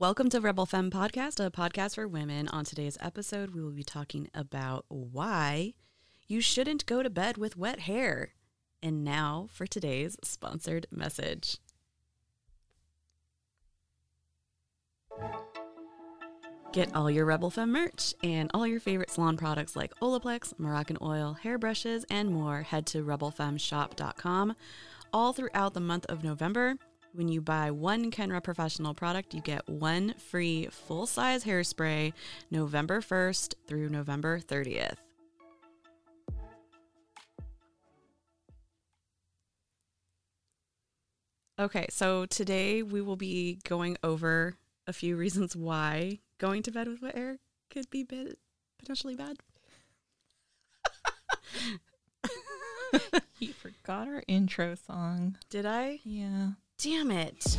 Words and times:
Welcome 0.00 0.28
to 0.30 0.40
Rebel 0.40 0.64
Femme 0.64 0.92
Podcast, 0.92 1.44
a 1.44 1.50
podcast 1.50 1.96
for 1.96 2.06
women. 2.06 2.46
On 2.46 2.64
today's 2.64 2.96
episode, 3.00 3.50
we 3.50 3.60
will 3.60 3.72
be 3.72 3.82
talking 3.82 4.30
about 4.32 4.84
why 4.86 5.74
you 6.28 6.40
shouldn't 6.40 6.86
go 6.86 7.02
to 7.02 7.10
bed 7.10 7.36
with 7.36 7.56
wet 7.56 7.80
hair. 7.80 8.34
And 8.80 9.02
now 9.02 9.48
for 9.52 9.66
today's 9.66 10.16
sponsored 10.22 10.86
message. 10.92 11.58
Get 16.72 16.94
all 16.94 17.10
your 17.10 17.24
Rebel 17.24 17.50
Femme 17.50 17.72
merch 17.72 18.14
and 18.22 18.52
all 18.54 18.68
your 18.68 18.78
favorite 18.78 19.10
salon 19.10 19.36
products 19.36 19.74
like 19.74 19.92
Olaplex, 20.00 20.54
Moroccanoil, 20.60 21.40
hairbrushes, 21.40 22.04
and 22.08 22.30
more. 22.30 22.62
Head 22.62 22.86
to 22.86 23.02
rebelfemmeshop.com 23.02 24.54
all 25.12 25.32
throughout 25.32 25.74
the 25.74 25.80
month 25.80 26.06
of 26.06 26.22
November. 26.22 26.76
When 27.12 27.28
you 27.28 27.40
buy 27.40 27.70
one 27.70 28.10
Kenra 28.10 28.42
Professional 28.42 28.94
product, 28.94 29.34
you 29.34 29.40
get 29.40 29.68
one 29.68 30.14
free 30.14 30.68
full 30.70 31.06
size 31.06 31.44
hairspray 31.44 32.12
November 32.50 33.00
1st 33.00 33.54
through 33.66 33.88
November 33.88 34.38
30th. 34.38 34.96
Okay, 41.58 41.86
so 41.90 42.24
today 42.26 42.84
we 42.84 43.00
will 43.00 43.16
be 43.16 43.58
going 43.66 43.96
over 44.04 44.54
a 44.86 44.92
few 44.92 45.16
reasons 45.16 45.56
why 45.56 46.20
going 46.38 46.62
to 46.62 46.70
bed 46.70 46.86
with 46.86 47.02
wet 47.02 47.16
hair 47.16 47.38
could 47.68 47.90
be 47.90 48.04
bit, 48.04 48.38
potentially 48.78 49.16
bad. 49.16 49.38
He 53.38 53.52
forgot 53.52 54.08
our 54.08 54.24
intro 54.26 54.74
song. 54.74 55.36
Did 55.48 55.64
I? 55.64 56.00
Yeah. 56.02 56.50
Damn 56.78 57.10
it. 57.10 57.58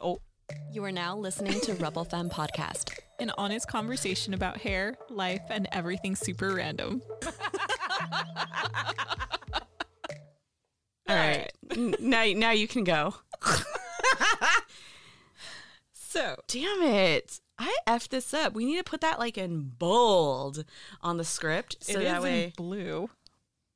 Oh, 0.00 0.20
You 0.72 0.84
are 0.84 0.92
now 0.92 1.16
listening 1.16 1.60
to 1.62 1.74
Rebel 1.74 2.04
Femme 2.04 2.30
Podcast. 2.30 2.96
an 3.18 3.32
honest 3.38 3.66
conversation 3.68 4.34
about 4.34 4.58
hair, 4.58 4.96
life, 5.10 5.42
and 5.50 5.68
everything 5.72 6.14
super 6.16 6.54
random. 6.54 7.02
All 11.08 11.16
right. 11.16 11.50
Now, 11.76 12.24
now 12.34 12.50
you 12.50 12.68
can 12.68 12.84
go. 12.84 13.14
So, 15.92 16.36
Damn 16.46 16.80
it. 16.82 17.40
I 17.58 17.76
effed 17.88 18.10
this 18.10 18.32
up. 18.32 18.52
We 18.54 18.64
need 18.64 18.76
to 18.76 18.84
put 18.84 19.00
that 19.00 19.18
like 19.18 19.36
in 19.36 19.72
bold 19.76 20.64
on 21.02 21.16
the 21.16 21.24
script. 21.24 21.78
So 21.80 21.98
it 21.98 22.04
is 22.04 22.12
that 22.12 22.22
way 22.22 22.44
in 22.44 22.52
blue. 22.56 23.10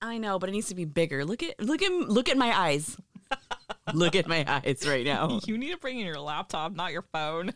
I 0.00 0.18
know, 0.18 0.38
but 0.38 0.48
it 0.48 0.52
needs 0.52 0.68
to 0.68 0.76
be 0.76 0.84
bigger. 0.84 1.24
Look 1.24 1.42
at 1.42 1.58
look 1.60 1.82
at 1.82 1.90
look 1.90 2.28
at 2.28 2.38
my 2.38 2.56
eyes. 2.56 2.96
Look 3.94 4.14
at 4.16 4.26
my 4.28 4.44
eyes 4.46 4.84
right 4.86 5.04
now. 5.04 5.40
You 5.46 5.58
need 5.58 5.70
to 5.72 5.78
bring 5.78 5.98
in 6.00 6.06
your 6.06 6.20
laptop, 6.20 6.74
not 6.74 6.92
your 6.92 7.02
phone. 7.12 7.52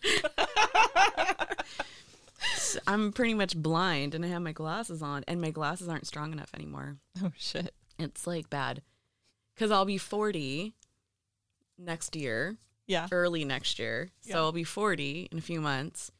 I'm 2.87 3.13
pretty 3.13 3.35
much 3.35 3.57
blind 3.57 4.15
and 4.15 4.25
I 4.25 4.29
have 4.29 4.43
my 4.43 4.53
glasses 4.53 5.03
on 5.03 5.25
and 5.29 5.41
my 5.41 5.51
glasses 5.51 5.89
aren't 5.89 6.07
strong 6.07 6.33
enough 6.33 6.51
anymore. 6.55 6.97
oh, 7.23 7.31
shit. 7.37 7.75
It's 7.99 8.27
like 8.27 8.49
bad. 8.51 8.83
Cuz 9.57 9.71
I'll 9.71 9.85
be 9.85 9.99
40 9.99 10.75
next 11.79 12.17
year, 12.17 12.57
Yeah. 12.87 13.09
early 13.13 13.45
next 13.45 13.79
year. 13.79 14.11
Yeah. 14.23 14.35
So 14.35 14.39
I'll 14.45 14.53
be 14.53 14.65
40 14.65 15.29
in 15.31 15.39
a 15.39 15.43
few 15.43 15.61
months. 15.61 16.11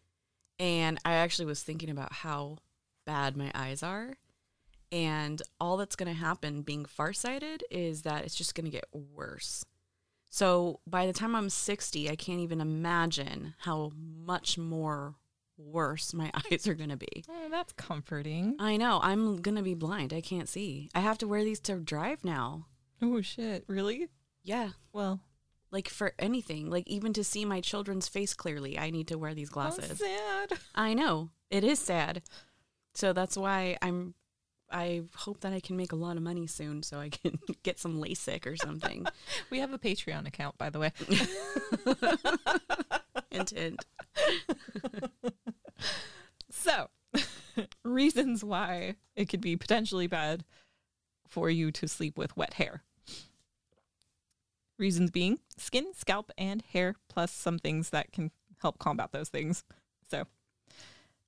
And 0.59 0.99
I 1.05 1.15
actually 1.15 1.47
was 1.47 1.63
thinking 1.63 1.91
about 1.91 2.13
how 2.13 2.59
bad 3.07 3.37
my 3.37 3.51
eyes 3.55 3.83
are. 3.83 4.15
And 4.93 5.41
all 5.59 5.79
that's 5.79 5.97
going 5.97 6.13
to 6.13 6.19
happen 6.21 6.63
being 6.63 6.85
farsighted 6.85 7.65
is 7.71 8.03
that 8.03 8.25
it's 8.25 8.35
just 8.35 8.55
going 8.55 8.67
to 8.67 8.71
get 8.71 8.85
worse. 8.93 9.65
So 10.35 10.81
by 10.87 11.05
the 11.07 11.13
time 11.13 11.35
I'm 11.35 11.51
60, 11.51 12.09
I 12.09 12.17
can't 12.17 12.41
even 12.41 12.63
imagine 12.63 13.53
how 13.59 13.93
much 13.95 14.57
more 14.57 15.17
worse 15.59 16.15
my 16.15 16.31
eyes 16.51 16.67
are 16.67 16.73
going 16.73 16.89
to 16.89 16.97
be. 16.97 17.23
Oh, 17.29 17.49
that's 17.51 17.75
comforting. 17.75 18.57
I 18.59 18.79
know. 18.79 18.99
I'm 19.03 19.43
going 19.43 19.57
to 19.57 19.63
be 19.63 19.75
blind. 19.75 20.15
I 20.15 20.23
can't 20.23 20.49
see. 20.49 20.89
I 20.95 21.01
have 21.01 21.19
to 21.19 21.29
wear 21.29 21.45
these 21.45 21.61
to 21.61 21.75
drive 21.81 22.25
now. 22.25 22.65
Oh, 23.03 23.21
shit. 23.21 23.65
Really? 23.69 24.09
Yeah. 24.43 24.71
Well, 24.95 25.21
Like 25.71 25.91
for 25.91 26.15
anything, 26.19 26.71
like 26.71 26.89
even 26.89 27.13
to 27.13 27.25
see 27.25 27.45
my 27.45 27.61
children's 27.61 28.09
face 28.09 28.33
clearly, 28.33 28.79
I 28.79 28.89
need 28.89 29.09
to 29.09 29.19
wear 29.19 29.35
these 29.35 29.51
how 29.51 29.55
glasses. 29.71 29.99
sad. 29.99 30.53
I 30.75 30.95
know. 30.95 31.29
It 31.51 31.63
is 31.63 31.79
sad. 31.79 32.23
So 32.95 33.13
that's 33.13 33.37
why 33.37 33.77
I'm 33.83 34.15
I 34.73 35.03
hope 35.15 35.41
that 35.41 35.53
I 35.53 35.61
can 35.61 35.77
make 35.77 35.93
a 35.93 35.97
lot 35.97 36.17
of 36.17 36.23
money 36.23 36.47
soon 36.47 36.83
so 36.83 36.99
I 36.99 37.11
can 37.11 37.39
get 37.63 37.79
some 37.79 38.01
LASIK 38.01 38.47
or 38.47 38.57
something. 38.57 39.07
We 39.51 39.59
have 39.59 39.73
a 39.73 39.79
Patreon 39.79 40.27
account, 40.27 40.57
by 40.57 40.71
the 40.71 40.79
way. 40.79 40.93
Hint, 43.31 43.51
hint. 43.51 43.85
So, 46.51 46.89
reasons 47.85 48.43
why 48.43 48.97
it 49.15 49.29
could 49.29 49.41
be 49.41 49.57
potentially 49.57 50.07
bad 50.07 50.45
for 51.29 51.51
you 51.51 51.71
to 51.73 51.89
sleep 51.89 52.17
with 52.17 52.37
wet 52.37 52.55
hair. 52.55 52.83
Reasons 54.79 55.11
being 55.11 55.41
skin, 55.57 55.93
scalp, 55.95 56.31
and 56.39 56.63
hair, 56.73 56.95
plus 57.09 57.33
some 57.33 57.59
things 57.59 57.91
that 57.91 58.13
can 58.13 58.31
help 58.61 58.79
combat 58.79 59.13
those 59.13 59.29
things. 59.29 59.65
So, 60.11 60.27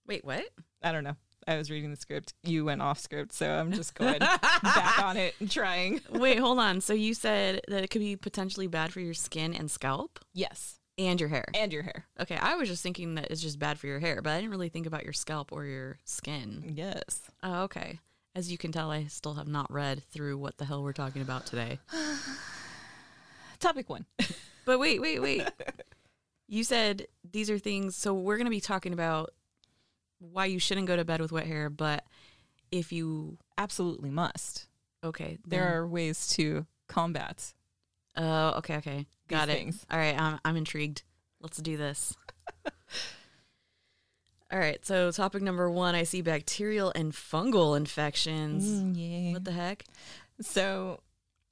Wait, 0.06 0.24
what? 0.24 0.44
I 0.82 0.92
don't 0.92 1.04
know. 1.04 1.16
I 1.46 1.56
was 1.56 1.70
reading 1.70 1.90
the 1.90 1.96
script. 1.96 2.32
You 2.42 2.64
went 2.64 2.80
off 2.82 2.98
script, 2.98 3.32
so 3.34 3.50
I'm 3.50 3.72
just 3.72 3.94
going 3.94 4.18
back 4.18 5.02
on 5.02 5.16
it 5.16 5.34
and 5.40 5.50
trying. 5.50 6.00
Wait, 6.10 6.38
hold 6.38 6.58
on. 6.58 6.80
So 6.80 6.92
you 6.94 7.14
said 7.14 7.60
that 7.68 7.82
it 7.84 7.88
could 7.90 8.00
be 8.00 8.16
potentially 8.16 8.66
bad 8.66 8.92
for 8.92 9.00
your 9.00 9.14
skin 9.14 9.54
and 9.54 9.70
scalp 9.70 10.18
Yes, 10.32 10.78
and 10.98 11.20
your 11.20 11.28
hair. 11.28 11.46
and 11.54 11.72
your 11.72 11.82
hair. 11.82 12.06
Okay, 12.20 12.36
I 12.36 12.54
was 12.56 12.68
just 12.68 12.82
thinking 12.82 13.16
that 13.16 13.30
it's 13.30 13.40
just 13.42 13.58
bad 13.58 13.78
for 13.78 13.86
your 13.86 13.98
hair, 14.00 14.22
but 14.22 14.30
I 14.30 14.36
didn't 14.36 14.50
really 14.52 14.68
think 14.70 14.86
about 14.86 15.04
your 15.04 15.12
scalp 15.12 15.52
or 15.52 15.64
your 15.64 15.98
skin. 16.04 16.72
Yes. 16.74 17.22
Oh, 17.42 17.62
okay. 17.64 17.98
As 18.34 18.50
you 18.50 18.58
can 18.58 18.72
tell, 18.72 18.90
I 18.90 19.04
still 19.04 19.34
have 19.34 19.46
not 19.46 19.70
read 19.72 20.02
through 20.10 20.38
what 20.38 20.56
the 20.58 20.64
hell 20.64 20.82
we're 20.82 20.92
talking 20.92 21.22
about 21.22 21.46
today. 21.46 21.78
Topic 23.60 23.88
one. 23.88 24.06
But 24.64 24.78
wait, 24.78 25.00
wait, 25.00 25.20
wait. 25.22 25.42
you 26.48 26.64
said 26.64 27.06
these 27.30 27.48
are 27.50 27.58
things. 27.58 27.96
So 27.96 28.14
we're 28.14 28.36
going 28.36 28.46
to 28.46 28.50
be 28.50 28.60
talking 28.60 28.92
about 28.92 29.30
why 30.32 30.46
you 30.46 30.58
shouldn't 30.58 30.86
go 30.86 30.96
to 30.96 31.04
bed 31.04 31.20
with 31.20 31.32
wet 31.32 31.46
hair. 31.46 31.70
But 31.70 32.04
if 32.70 32.92
you, 32.92 33.38
Absolutely 33.58 34.10
must. 34.10 34.66
okay, 35.04 35.38
There 35.46 35.76
are 35.78 35.86
ways 35.86 36.26
to 36.34 36.66
combat. 36.88 37.52
Oh, 38.16 38.54
okay, 38.58 38.76
okay, 38.76 39.06
got 39.28 39.48
it. 39.48 39.52
things. 39.56 39.84
All 39.90 39.98
right, 39.98 40.18
I'm 40.20 40.38
I'm 40.44 40.56
intrigued. 40.56 41.02
Let's 41.40 41.58
do 41.58 41.76
this. 41.76 42.16
All 44.52 44.58
right. 44.58 44.84
So 44.84 45.10
topic 45.10 45.42
number 45.42 45.68
one, 45.70 45.94
I 45.94 46.04
see 46.04 46.22
bacterial 46.22 46.92
and 46.94 47.12
fungal 47.12 47.76
infections. 47.76 48.64
Mm, 48.64 48.92
yeah. 48.96 49.32
What 49.32 49.44
the 49.44 49.52
heck? 49.52 49.84
So, 50.40 51.00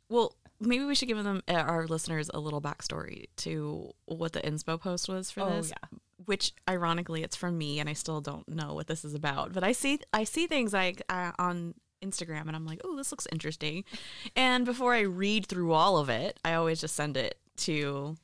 Well, 0.09 0.37
maybe 0.61 0.85
we 0.85 0.95
should 0.95 1.09
give 1.09 1.23
them 1.23 1.43
uh, 1.49 1.53
our 1.55 1.87
listeners 1.87 2.31
a 2.33 2.39
little 2.39 2.61
backstory 2.61 3.25
to 3.39 3.91
what 4.07 4.33
the 4.33 4.41
inspo 4.41 4.81
post 4.81 5.09
was 5.09 5.31
for 5.31 5.41
Oh, 5.43 5.51
this. 5.51 5.71
yeah. 5.71 5.99
Which, 6.27 6.53
ironically, 6.69 7.23
it's 7.23 7.37
from 7.37 7.59
me, 7.59 7.81
and 7.81 7.89
I 7.89 7.93
still 7.93 8.21
don't 8.21 8.49
know 8.49 8.75
what 8.75 8.87
this 8.87 9.05
is 9.05 9.15
about. 9.15 9.53
But 9.53 9.65
I 9.65 9.73
see 9.73 10.01
I 10.13 10.25
see 10.25 10.47
things 10.47 10.73
like 10.73 11.03
uh, 11.09 11.33
on 11.39 11.75
Instagram, 12.05 12.47
and 12.47 12.57
I'm 12.57 12.67
like, 12.67 12.81
oh, 12.85 12.97
this 12.97 13.11
looks 13.11 13.27
interesting. 13.33 13.85
And 14.37 14.65
before 14.65 14.95
I 14.95 15.01
read 15.01 15.47
through 15.47 15.73
all 15.73 15.99
of 15.99 16.09
it, 16.09 16.39
I 16.45 16.55
always 16.55 16.81
just 16.81 16.97
send 16.97 17.17
it 17.17 17.39
to 17.59 18.17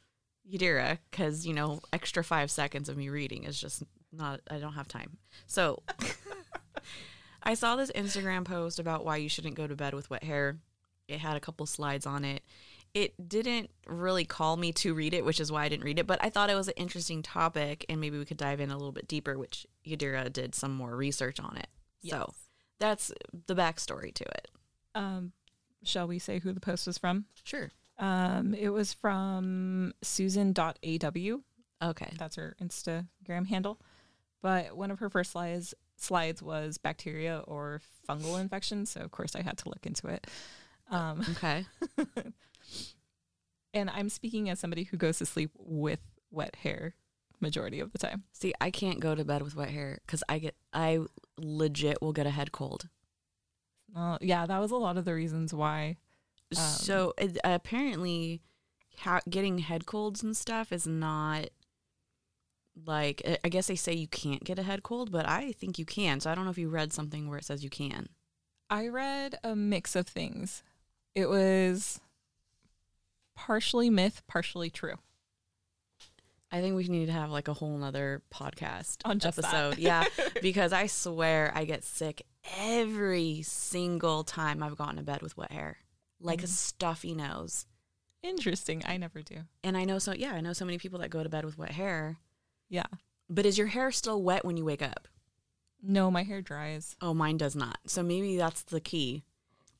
Yadira 0.50 0.98
because 1.10 1.46
you 1.46 1.54
know, 1.54 1.80
extra 1.92 2.24
five 2.24 2.50
seconds 2.50 2.88
of 2.88 2.96
me 2.96 3.08
reading 3.08 3.44
is 3.44 3.60
just 3.60 3.82
not. 4.12 4.40
I 4.50 4.58
don't 4.58 4.74
have 4.74 4.88
time. 4.88 5.18
So. 5.46 5.82
I 7.40 7.54
saw 7.54 7.76
this 7.76 7.92
Instagram 7.92 8.44
post 8.44 8.78
about 8.78 9.04
why 9.04 9.16
you 9.16 9.28
shouldn't 9.28 9.54
go 9.54 9.66
to 9.66 9.76
bed 9.76 9.94
with 9.94 10.10
wet 10.10 10.24
hair. 10.24 10.58
It 11.06 11.20
had 11.20 11.36
a 11.36 11.40
couple 11.40 11.64
slides 11.66 12.04
on 12.04 12.24
it. 12.24 12.42
It 12.94 13.28
didn't 13.28 13.70
really 13.86 14.24
call 14.24 14.56
me 14.56 14.72
to 14.72 14.94
read 14.94 15.14
it, 15.14 15.24
which 15.24 15.40
is 15.40 15.52
why 15.52 15.64
I 15.64 15.68
didn't 15.68 15.84
read 15.84 15.98
it, 15.98 16.06
but 16.06 16.18
I 16.22 16.30
thought 16.30 16.50
it 16.50 16.54
was 16.54 16.68
an 16.68 16.74
interesting 16.76 17.22
topic 17.22 17.84
and 17.88 18.00
maybe 18.00 18.18
we 18.18 18.24
could 18.24 18.36
dive 18.36 18.60
in 18.60 18.70
a 18.70 18.76
little 18.76 18.92
bit 18.92 19.06
deeper, 19.06 19.38
which 19.38 19.66
Yadira 19.86 20.32
did 20.32 20.54
some 20.54 20.74
more 20.74 20.96
research 20.96 21.38
on 21.40 21.56
it. 21.56 21.68
So 22.04 22.32
that's 22.78 23.12
the 23.46 23.54
backstory 23.54 24.12
to 24.14 24.24
it. 24.24 24.48
um, 24.94 25.32
shall 25.84 26.08
we 26.08 26.18
say 26.18 26.38
who 26.40 26.52
the 26.52 26.60
post 26.60 26.86
was 26.86 26.98
from? 26.98 27.26
Sure. 27.44 27.70
Um, 27.98 28.54
it 28.54 28.70
was 28.70 28.92
from 28.94 29.92
Susan.aw. 30.02 31.36
Okay. 31.82 32.12
That's 32.18 32.36
her 32.36 32.56
Instagram 32.60 33.46
handle. 33.48 33.80
But 34.42 34.76
one 34.76 34.90
of 34.90 34.98
her 35.00 35.10
first 35.10 35.32
slides 35.32 35.74
slides 35.96 36.40
was 36.42 36.78
bacteria 36.78 37.42
or 37.46 37.80
fungal 38.08 38.40
infection. 38.40 38.86
So 38.86 39.00
of 39.00 39.10
course 39.10 39.34
I 39.36 39.42
had 39.42 39.58
to 39.58 39.68
look 39.68 39.84
into 39.84 40.06
it. 40.08 40.26
Um, 40.90 41.24
Okay. 41.32 41.66
and 43.74 43.90
I'm 43.90 44.08
speaking 44.08 44.48
as 44.48 44.58
somebody 44.58 44.84
who 44.84 44.96
goes 44.96 45.18
to 45.18 45.26
sleep 45.26 45.50
with 45.56 46.00
wet 46.30 46.56
hair 46.56 46.94
majority 47.40 47.80
of 47.80 47.92
the 47.92 47.98
time. 47.98 48.24
See, 48.32 48.52
I 48.60 48.70
can't 48.70 49.00
go 49.00 49.14
to 49.14 49.24
bed 49.24 49.42
with 49.42 49.54
wet 49.54 49.70
hair 49.70 49.98
because 50.06 50.24
I 50.28 50.38
get, 50.38 50.56
I 50.72 51.00
legit 51.36 52.02
will 52.02 52.12
get 52.12 52.26
a 52.26 52.30
head 52.30 52.52
cold. 52.52 52.88
Uh, 53.96 54.18
yeah, 54.20 54.46
that 54.46 54.58
was 54.58 54.70
a 54.70 54.76
lot 54.76 54.96
of 54.96 55.04
the 55.04 55.14
reasons 55.14 55.54
why. 55.54 55.96
Um, 56.56 56.62
so 56.62 57.14
apparently, 57.44 58.42
ha- 58.98 59.20
getting 59.28 59.58
head 59.58 59.86
colds 59.86 60.22
and 60.22 60.36
stuff 60.36 60.72
is 60.72 60.86
not 60.86 61.48
like 62.86 63.22
I 63.44 63.48
guess 63.48 63.66
they 63.66 63.76
say 63.76 63.92
you 63.92 64.06
can't 64.08 64.44
get 64.44 64.58
a 64.58 64.62
head 64.62 64.82
cold, 64.82 65.10
but 65.10 65.28
I 65.28 65.52
think 65.52 65.78
you 65.78 65.84
can. 65.84 66.20
So 66.20 66.30
I 66.30 66.34
don't 66.34 66.44
know 66.44 66.50
if 66.50 66.58
you 66.58 66.68
read 66.68 66.92
something 66.92 67.28
where 67.28 67.38
it 67.38 67.44
says 67.44 67.64
you 67.64 67.70
can. 67.70 68.08
I 68.70 68.88
read 68.88 69.36
a 69.42 69.56
mix 69.56 69.96
of 69.96 70.06
things. 70.06 70.62
It 71.14 71.28
was 71.28 72.00
partially 73.38 73.88
myth, 73.88 74.22
partially 74.26 74.68
true. 74.68 74.96
I 76.50 76.60
think 76.60 76.74
we 76.76 76.84
need 76.88 77.06
to 77.06 77.12
have 77.12 77.30
like 77.30 77.46
a 77.46 77.52
whole 77.52 77.76
nother 77.78 78.22
podcast 78.34 78.96
On 79.04 79.18
just 79.18 79.36
that. 79.36 79.44
episode. 79.54 79.78
yeah, 79.78 80.04
because 80.42 80.72
I 80.72 80.86
swear 80.86 81.52
I 81.54 81.64
get 81.64 81.84
sick 81.84 82.22
every 82.58 83.42
single 83.42 84.24
time 84.24 84.62
I've 84.62 84.76
gotten 84.76 84.96
to 84.96 85.02
bed 85.02 85.22
with 85.22 85.36
wet 85.36 85.52
hair, 85.52 85.76
like 86.20 86.42
a 86.42 86.46
Mhm. 86.46 86.48
stuffy 86.48 87.14
nose. 87.14 87.66
Interesting. 88.22 88.82
I 88.84 88.96
never 88.96 89.22
do. 89.22 89.42
And 89.62 89.76
I 89.76 89.84
know 89.84 89.98
so 89.98 90.12
yeah, 90.14 90.32
I 90.32 90.40
know 90.40 90.52
so 90.54 90.64
many 90.64 90.78
people 90.78 90.98
that 91.00 91.10
go 91.10 91.22
to 91.22 91.28
bed 91.28 91.44
with 91.44 91.58
wet 91.58 91.72
hair. 91.72 92.16
Yeah. 92.68 92.86
But 93.30 93.46
is 93.46 93.58
your 93.58 93.68
hair 93.68 93.92
still 93.92 94.22
wet 94.22 94.44
when 94.44 94.56
you 94.56 94.64
wake 94.64 94.82
up? 94.82 95.06
No, 95.82 96.10
my 96.10 96.24
hair 96.24 96.40
dries. 96.42 96.96
Oh, 97.00 97.14
mine 97.14 97.36
does 97.36 97.54
not. 97.54 97.78
So 97.86 98.02
maybe 98.02 98.36
that's 98.36 98.62
the 98.62 98.80
key. 98.80 99.22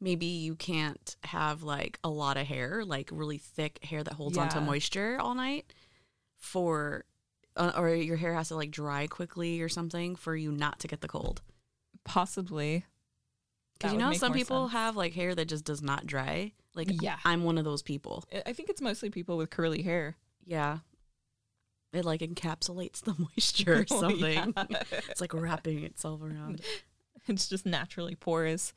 Maybe 0.00 0.26
you 0.26 0.54
can't 0.54 1.16
have 1.24 1.62
like 1.62 1.98
a 2.04 2.08
lot 2.08 2.36
of 2.36 2.46
hair, 2.46 2.84
like 2.84 3.10
really 3.12 3.38
thick 3.38 3.82
hair 3.84 4.04
that 4.04 4.14
holds 4.14 4.38
onto 4.38 4.60
moisture 4.60 5.18
all 5.20 5.34
night 5.34 5.72
for 6.36 7.04
uh, 7.56 7.72
or 7.76 7.88
your 7.94 8.16
hair 8.16 8.34
has 8.34 8.48
to 8.48 8.54
like 8.54 8.70
dry 8.70 9.08
quickly 9.08 9.60
or 9.60 9.68
something 9.68 10.14
for 10.14 10.36
you 10.36 10.52
not 10.52 10.78
to 10.80 10.88
get 10.88 11.00
the 11.00 11.08
cold. 11.08 11.42
Possibly. 12.04 12.84
Cuz 13.80 13.92
you 13.92 13.98
know 13.98 14.12
some 14.12 14.32
people 14.32 14.66
sense. 14.68 14.72
have 14.72 14.96
like 14.96 15.14
hair 15.14 15.34
that 15.34 15.46
just 15.46 15.64
does 15.64 15.82
not 15.82 16.06
dry. 16.06 16.52
Like 16.74 17.02
Yeah. 17.02 17.18
I'm 17.24 17.42
one 17.42 17.58
of 17.58 17.64
those 17.64 17.82
people. 17.82 18.24
I- 18.46 18.52
think 18.52 18.68
it's 18.70 18.80
mostly 18.80 19.10
people 19.10 19.36
with 19.36 19.50
curly 19.50 19.82
hair. 19.82 20.16
Yeah. 20.44 20.78
It 21.92 22.04
like 22.04 22.20
encapsulates 22.20 23.00
the 23.00 23.14
moisture 23.36 23.80
or 23.80 23.86
Oh, 23.90 24.00
something. 24.00 24.54
yeah. 24.56 24.82
it's 25.10 25.20
like 25.20 25.34
wrapping 25.34 25.82
itself 25.82 26.22
around. 26.22 26.60
it's 27.26 27.48
just 27.48 27.66
naturally 27.66 28.14
porous. 28.14 28.72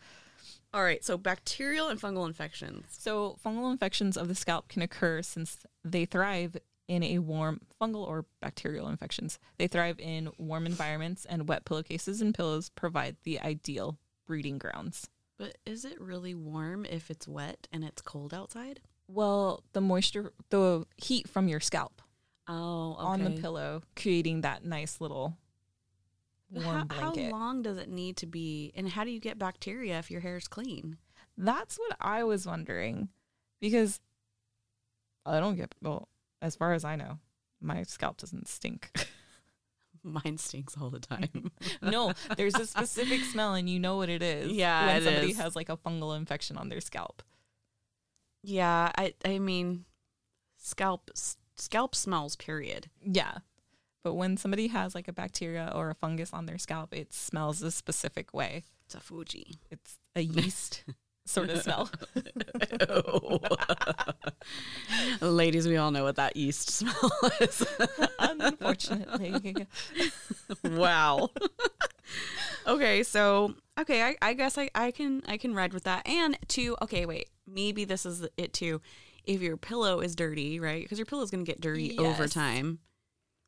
All 0.74 0.84
right, 0.84 1.04
so 1.04 1.18
bacterial 1.18 1.90
and 1.90 2.00
fungal 2.00 2.26
infections. 2.26 2.86
So, 2.98 3.38
fungal 3.46 3.72
infections 3.72 4.16
of 4.16 4.28
the 4.30 4.36
scalp 4.36 4.70
can 4.70 4.82
occur 4.82 5.22
since 5.22 5.66
they 5.84 6.06
thrive 6.06 6.56
in 6.88 7.04
a 7.04 7.20
warm 7.20 7.62
fungal 7.82 8.08
or 8.08 8.26
bacterial 8.42 8.88
infections. 8.88 9.38
They 9.58 9.68
thrive 9.68 10.00
in 10.00 10.30
warm 10.38 10.66
environments, 10.66 11.26
and 11.26 11.48
wet 11.48 11.66
pillowcases 11.66 12.22
and 12.22 12.34
pillows 12.34 12.70
provide 12.70 13.18
the 13.24 13.40
ideal 13.42 13.98
breeding 14.26 14.58
grounds. 14.58 15.08
But 15.38 15.58
is 15.66 15.84
it 15.84 16.00
really 16.00 16.36
warm 16.36 16.86
if 16.86 17.10
it's 17.10 17.28
wet 17.28 17.68
and 17.72 17.84
it's 17.84 18.02
cold 18.02 18.34
outside? 18.34 18.80
Well, 19.08 19.64
the 19.74 19.82
moisture, 19.82 20.32
the 20.52 20.86
heat 20.98 21.28
from 21.28 21.48
your 21.48 21.60
scalp 21.60 22.02
Oh, 22.48 22.96
on 22.98 23.24
the 23.24 23.32
pillow, 23.32 23.84
creating 23.96 24.42
that 24.42 24.66
nice 24.66 25.00
little 25.00 25.30
But 25.30 25.41
warm 26.52 26.88
how, 26.90 27.00
how 27.00 27.14
long 27.14 27.62
does 27.62 27.78
it 27.78 27.90
need 27.90 28.18
to 28.18 28.26
be? 28.26 28.72
And 28.76 28.90
how 28.90 29.04
do 29.04 29.12
you 29.12 29.20
get 29.20 29.40
bacteria 29.40 29.98
if 30.00 30.12
your 30.12 30.22
hair 30.22 30.38
is 30.38 30.48
clean? 30.48 30.98
That's 31.38 31.78
what 31.78 31.96
I 32.00 32.24
was 32.24 32.46
wondering 32.46 33.10
because 33.60 34.00
I 35.26 35.40
don't 35.40 35.56
get, 35.56 35.74
well, 35.82 36.10
as 36.42 36.56
far 36.56 36.74
as 36.74 36.84
I 36.84 36.96
know, 36.96 37.20
my 37.62 37.84
scalp 37.84 38.18
doesn't 38.18 38.48
stink. 38.48 38.92
Mine 40.04 40.38
stinks 40.38 40.76
all 40.82 40.90
the 40.90 41.00
time. 41.00 41.52
no, 41.82 42.14
there's 42.36 42.56
a 42.56 42.66
specific 42.66 43.22
smell 43.22 43.54
and 43.54 43.70
you 43.70 43.80
know 43.80 43.98
what 43.98 44.10
it 44.10 44.24
is. 44.24 44.52
Yeah, 44.52 44.88
when 44.88 45.04
somebody 45.04 45.32
is. 45.32 45.38
has 45.38 45.56
like 45.56 45.70
a 45.70 45.78
fungal 45.78 46.18
infection 46.18 46.58
on 46.58 46.70
their 46.70 46.82
scalp. 46.82 47.22
yeah, 48.42 48.92
I 48.98 49.14
I 49.24 49.38
mean, 49.38 49.86
scalp 50.58 51.12
scalp 51.56 51.94
smells. 51.94 52.36
Period. 52.36 52.90
Yeah. 53.04 53.40
But 54.04 54.16
when 54.16 54.38
somebody 54.38 54.68
has 54.68 54.96
like 54.96 55.08
a 55.08 55.14
bacteria 55.14 55.72
or 55.76 55.90
a 55.90 55.96
fungus 55.96 56.34
on 56.34 56.46
their 56.46 56.58
scalp, 56.58 56.94
it 56.94 57.14
smells 57.14 57.62
a 57.62 57.72
specific 57.72 58.34
way. 58.34 58.64
It's 58.86 58.96
a 58.96 59.00
Fuji. 59.00 59.60
It's 59.70 60.00
a 60.16 60.22
yeast 60.22 60.84
sort 61.26 61.50
of 61.50 61.62
smell. 61.62 61.90
Oh. 62.90 63.40
Ladies, 65.22 65.68
we 65.68 65.78
all 65.78 65.92
know 65.92 66.04
what 66.04 66.16
that 66.18 66.36
yeast 66.36 66.70
smell 66.70 67.12
is. 67.40 67.66
Unfortunately. 68.20 69.56
wow. 70.64 71.30
okay, 72.68 73.04
so 73.04 73.56
okay, 73.80 74.04
I, 74.04 74.16
I 74.22 74.34
guess 74.34 74.58
I, 74.58 74.70
I 74.76 74.92
can 74.92 75.24
I 75.28 75.38
can 75.38 75.54
ride 75.54 75.74
with 75.74 75.84
that. 75.84 76.08
And 76.08 76.38
two, 76.48 76.76
okay, 76.82 77.06
wait, 77.06 77.30
maybe 77.48 77.86
this 77.86 78.06
is 78.06 78.28
it 78.38 78.54
too. 78.54 78.82
If 79.26 79.42
your 79.42 79.58
pillow 79.58 80.00
is 80.00 80.16
dirty, 80.16 80.60
right? 80.60 80.84
Because 80.84 80.98
your 80.98 81.06
pillow 81.06 81.24
is 81.24 81.32
going 81.32 81.46
to 81.46 81.50
get 81.50 81.62
dirty 81.62 81.98
over 81.98 82.28
time, 82.28 82.80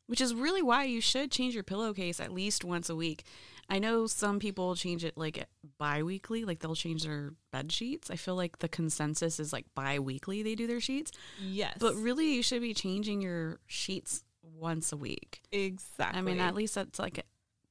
which 0.08 0.22
is 0.22 0.34
really 0.34 0.62
why 0.62 0.84
you 0.84 1.02
should 1.02 1.32
change 1.32 1.54
your 1.54 1.64
pillowcase 1.64 2.20
at 2.20 2.32
least 2.32 2.64
once 2.64 2.90
a 2.90 2.96
week. 2.96 3.24
I 3.70 3.80
know 3.80 4.08
some 4.08 4.40
people 4.40 4.76
change 4.76 5.06
it 5.06 5.18
like 5.18 5.48
bi-weekly, 5.78 6.44
like 6.44 6.60
they'll 6.60 6.76
change 6.76 7.04
their 7.04 7.34
bed 7.52 7.72
sheets. 7.72 8.12
I 8.12 8.18
feel 8.18 8.36
like 8.36 8.60
the 8.60 8.68
consensus 8.68 9.40
is 9.40 9.54
like 9.54 9.66
bi-weekly 9.74 10.44
they 10.44 10.56
do 10.56 10.68
their 10.68 10.82
sheets, 10.82 11.12
yes. 11.42 11.78
but 11.80 11.96
really 11.96 12.36
you 12.36 12.44
should 12.44 12.62
be 12.62 12.74
changing 12.74 13.22
your 13.22 13.60
sheets 13.68 14.24
once 14.42 14.92
a 14.92 14.98
week. 14.98 15.42
exactly. 15.52 16.20
I 16.20 16.22
mean, 16.22 16.40
at 16.40 16.56
least 16.56 16.76
that's 16.76 17.00
like 17.00 17.26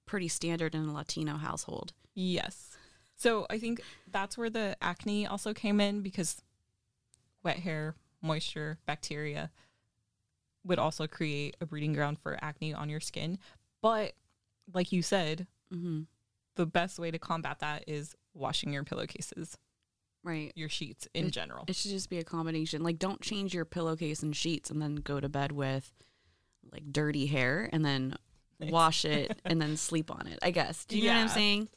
pretty 0.06 0.28
standard 0.28 0.74
in 0.74 0.86
a 0.86 0.92
Latino 0.92 1.36
household. 1.36 1.92
Yes. 2.14 2.76
So 3.16 3.46
I 3.50 3.58
think 3.58 3.82
that's 4.10 4.36
where 4.36 4.50
the 4.50 4.76
acne 4.82 5.26
also 5.26 5.54
came 5.54 5.80
in 5.80 6.00
because 6.00 6.42
wet 7.42 7.58
hair, 7.58 7.94
moisture, 8.20 8.78
bacteria 8.86 9.50
would 10.64 10.78
also 10.78 11.06
create 11.06 11.56
a 11.60 11.66
breeding 11.66 11.92
ground 11.92 12.18
for 12.18 12.38
acne 12.42 12.72
on 12.74 12.88
your 12.88 13.00
skin. 13.00 13.38
But 13.80 14.12
like 14.72 14.92
you 14.92 15.02
said, 15.02 15.46
Mm-hmm. 15.72 16.02
the 16.56 16.66
best 16.66 16.98
way 16.98 17.10
to 17.10 17.18
combat 17.18 17.60
that 17.60 17.84
is 17.86 18.14
washing 18.34 18.72
your 18.74 18.84
pillowcases, 18.84 19.56
Right. 20.22 20.52
your 20.54 20.68
sheets 20.68 21.08
in 21.14 21.26
It- 21.26 21.30
general. 21.30 21.64
It 21.66 21.74
should 21.76 21.90
just 21.90 22.10
be 22.10 22.18
a 22.18 22.24
combination. 22.24 22.82
Like, 22.82 22.98
don't 22.98 23.20
change 23.22 23.54
your 23.54 23.64
pillowcase 23.64 24.22
and 24.22 24.36
sheets 24.36 24.70
and 24.70 24.80
then 24.82 24.96
go 24.96 25.18
to 25.18 25.28
bed 25.28 25.50
with 25.52 25.92
like 26.70 26.92
dirty 26.92 27.26
hair 27.26 27.68
and 27.72 27.84
then 27.84 28.14
Nice. 28.60 28.70
wash 28.70 29.04
it 29.04 29.40
and 29.44 29.60
then 29.60 29.76
sleep 29.76 30.10
on 30.10 30.26
it. 30.28 30.38
I 30.42 30.50
guess. 30.52 30.84
Do 30.84 30.96
you 30.98 31.06
know 31.06 31.14
what 31.14 31.20
I'm 31.22 31.28
saying? 31.28 31.68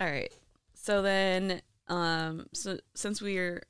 All 0.00 0.06
right. 0.06 0.32
So 0.74 1.02
then, 1.02 1.60
um, 1.88 2.46
so 2.52 2.78
since 2.94 3.22
we're, 3.22 3.62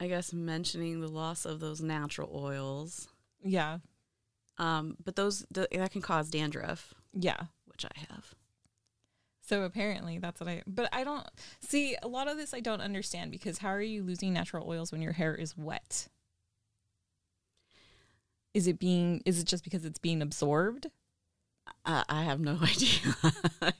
I 0.00 0.08
guess, 0.08 0.32
mentioning 0.32 1.00
the 1.02 1.08
loss 1.08 1.44
of 1.44 1.60
those 1.60 1.80
natural 1.82 2.30
oils, 2.34 3.08
Yeah. 3.44 3.78
um, 4.58 4.96
but 5.04 5.14
those 5.14 5.44
th- 5.52 5.68
that 5.70 5.92
can 5.92 6.00
cause 6.00 6.30
dandruff, 6.30 6.94
Yeah. 7.12 7.44
which 7.66 7.84
I 7.84 7.90
have. 8.10 8.34
So 9.42 9.62
apparently 9.64 10.18
that's 10.18 10.40
what 10.40 10.48
I 10.48 10.62
but 10.66 10.88
I 10.94 11.02
don't 11.04 11.26
see 11.60 11.96
a 12.02 12.08
lot 12.08 12.28
of 12.28 12.36
this 12.36 12.54
I 12.54 12.60
don't 12.60 12.80
understand 12.80 13.30
because 13.32 13.58
how 13.58 13.68
are 13.70 13.82
you 13.82 14.02
losing 14.04 14.32
natural 14.32 14.66
oils 14.68 14.92
when 14.92 15.02
your 15.02 15.12
hair 15.12 15.34
is 15.34 15.56
wet? 15.56 16.08
Is 18.54 18.66
it 18.66 18.78
being 18.78 19.22
is 19.24 19.38
it 19.40 19.44
just 19.46 19.64
because 19.64 19.84
it's 19.84 19.98
being 19.98 20.22
absorbed? 20.22 20.86
Uh, 21.84 22.04
I 22.08 22.22
have 22.24 22.40
no 22.40 22.58
idea. 22.62 23.14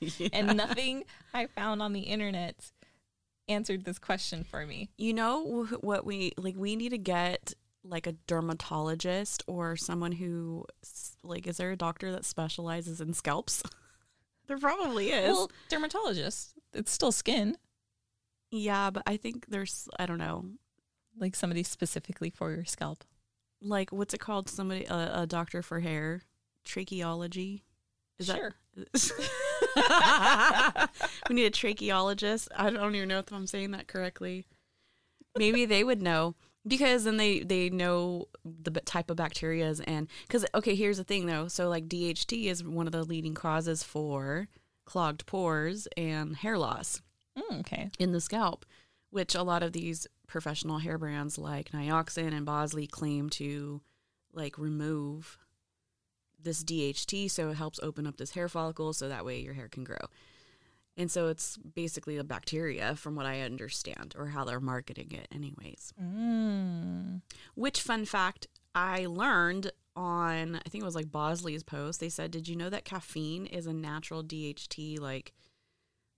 Yeah. 0.01 0.29
And 0.33 0.57
nothing 0.57 1.05
I 1.35 1.47
found 1.47 1.83
on 1.83 1.93
the 1.93 2.01
internet 2.03 2.71
answered 3.51 3.85
this 3.85 3.99
question 3.99 4.45
for 4.45 4.67
me. 4.67 4.91
you 4.97 5.13
know 5.13 5.67
what 5.81 6.05
we 6.05 6.33
like? 6.37 6.57
We 6.57 6.77
need 6.77 6.91
to 6.91 6.99
get 6.99 7.55
like 7.83 8.07
a 8.07 8.13
dermatologist 8.27 9.43
or 9.47 9.77
someone 9.77 10.13
who 10.13 10.67
like 11.23 11.47
is 11.47 11.57
there 11.57 11.71
a 11.71 11.77
doctor 11.77 12.13
that 12.13 12.25
specializes 12.25 13.01
in 13.01 13.13
scalps? 13.15 13.63
there 14.47 14.59
probably 14.59 15.11
is. 15.11 15.33
Well, 15.33 15.51
dermatologist, 15.69 16.55
it's 16.73 16.93
still 16.93 17.13
skin, 17.13 17.57
yeah, 18.51 18.91
but 18.91 19.03
I 19.07 19.17
think 19.17 19.47
there's 19.49 19.89
I 19.99 20.07
don't 20.07 20.19
know 20.19 20.45
like 21.19 21.35
somebody 21.35 21.63
specifically 21.63 22.31
for 22.31 22.53
your 22.53 22.65
scalp. 22.65 23.05
like 23.61 23.93
what's 23.93 24.15
it 24.15 24.21
called? 24.21 24.49
Somebody 24.49 24.85
a, 24.87 25.23
a 25.23 25.27
doctor 25.27 25.63
for 25.63 25.81
hair 25.81 26.23
tracheology. 26.65 27.63
Is 28.19 28.27
sure. 28.27 28.51
that 28.51 28.55
we 28.77 28.85
need 31.35 31.47
a 31.47 31.51
tracheologist. 31.51 32.49
I 32.57 32.71
don't 32.71 32.95
even 32.95 33.09
know 33.09 33.19
if 33.19 33.33
I'm 33.33 33.47
saying 33.47 33.73
that 33.73 33.89
correctly. 33.89 34.47
Maybe 35.39 35.65
they 35.65 35.85
would 35.85 36.03
know 36.03 36.35
because 36.67 37.05
then 37.05 37.17
they 37.17 37.41
they 37.41 37.71
know 37.71 38.27
the 38.45 38.71
type 38.81 39.11
of 39.11 39.17
bacterias 39.17 39.83
and 39.87 40.09
because 40.27 40.45
okay, 40.55 40.75
here's 40.75 40.99
the 40.99 41.05
thing 41.05 41.27
though. 41.27 41.49
So 41.49 41.69
like 41.69 41.89
DHT 41.89 42.47
is 42.47 42.65
one 42.65 42.87
of 42.87 42.93
the 42.93 43.05
leading 43.05 43.35
causes 43.35 43.83
for 43.83 44.49
clogged 44.85 45.27
pores 45.27 45.87
and 45.97 46.37
hair 46.37 46.59
loss 46.59 47.01
Mm, 47.39 47.61
okay. 47.61 47.91
in 48.01 48.11
the 48.11 48.21
scalp, 48.21 48.67
which 49.11 49.37
a 49.37 49.45
lot 49.45 49.63
of 49.63 49.73
these 49.73 50.09
professional 50.27 50.79
hair 50.79 50.99
brands 50.99 51.39
like 51.39 51.71
Nioxin 51.71 52.35
and 52.35 52.45
Bosley 52.45 52.89
claim 52.89 53.31
to 53.31 53.81
like 54.33 54.59
remove 54.59 55.39
this 56.43 56.63
DHT 56.65 57.31
so 57.31 57.51
it 57.51 57.55
helps 57.55 57.81
open 57.83 58.07
up 58.07 58.17
this 58.17 58.33
hair 58.33 58.49
follicle 58.49 58.93
so 58.93 59.09
that 59.09 59.25
way 59.25 59.41
your 59.41 59.55
hair 59.55 59.69
can 59.69 59.85
grow. 59.85 60.09
And 60.97 61.11
so 61.11 61.29
it's 61.29 61.57
basically 61.57 62.17
a 62.17 62.25
bacteria 62.25 62.95
from 62.97 63.15
what 63.15 63.27
I 63.27 63.41
understand 63.41 64.15
or 64.19 64.27
how 64.27 64.45
they're 64.45 64.61
marketing 64.61 65.13
it 65.13 65.29
anyways. 65.35 65.95
Mm. 66.03 67.23
Which 67.55 67.81
fun 67.81 68.05
fact 68.05 68.49
I 68.75 69.07
learned 69.07 69.73
on 69.97 70.57
I 70.57 70.69
think 70.69 70.83
it 70.83 70.87
was 70.87 70.95
like 70.95 71.11
Bosley's 71.11 71.63
post. 71.63 72.01
They 72.01 72.09
said, 72.09 72.31
"Did 72.31 72.49
you 72.49 72.57
know 72.57 72.71
that 72.71 72.85
caffeine 72.85 73.47
is 73.47 73.67
a 73.67 73.73
natural 73.73 74.23
DHT 74.23 74.99
like 75.01 75.33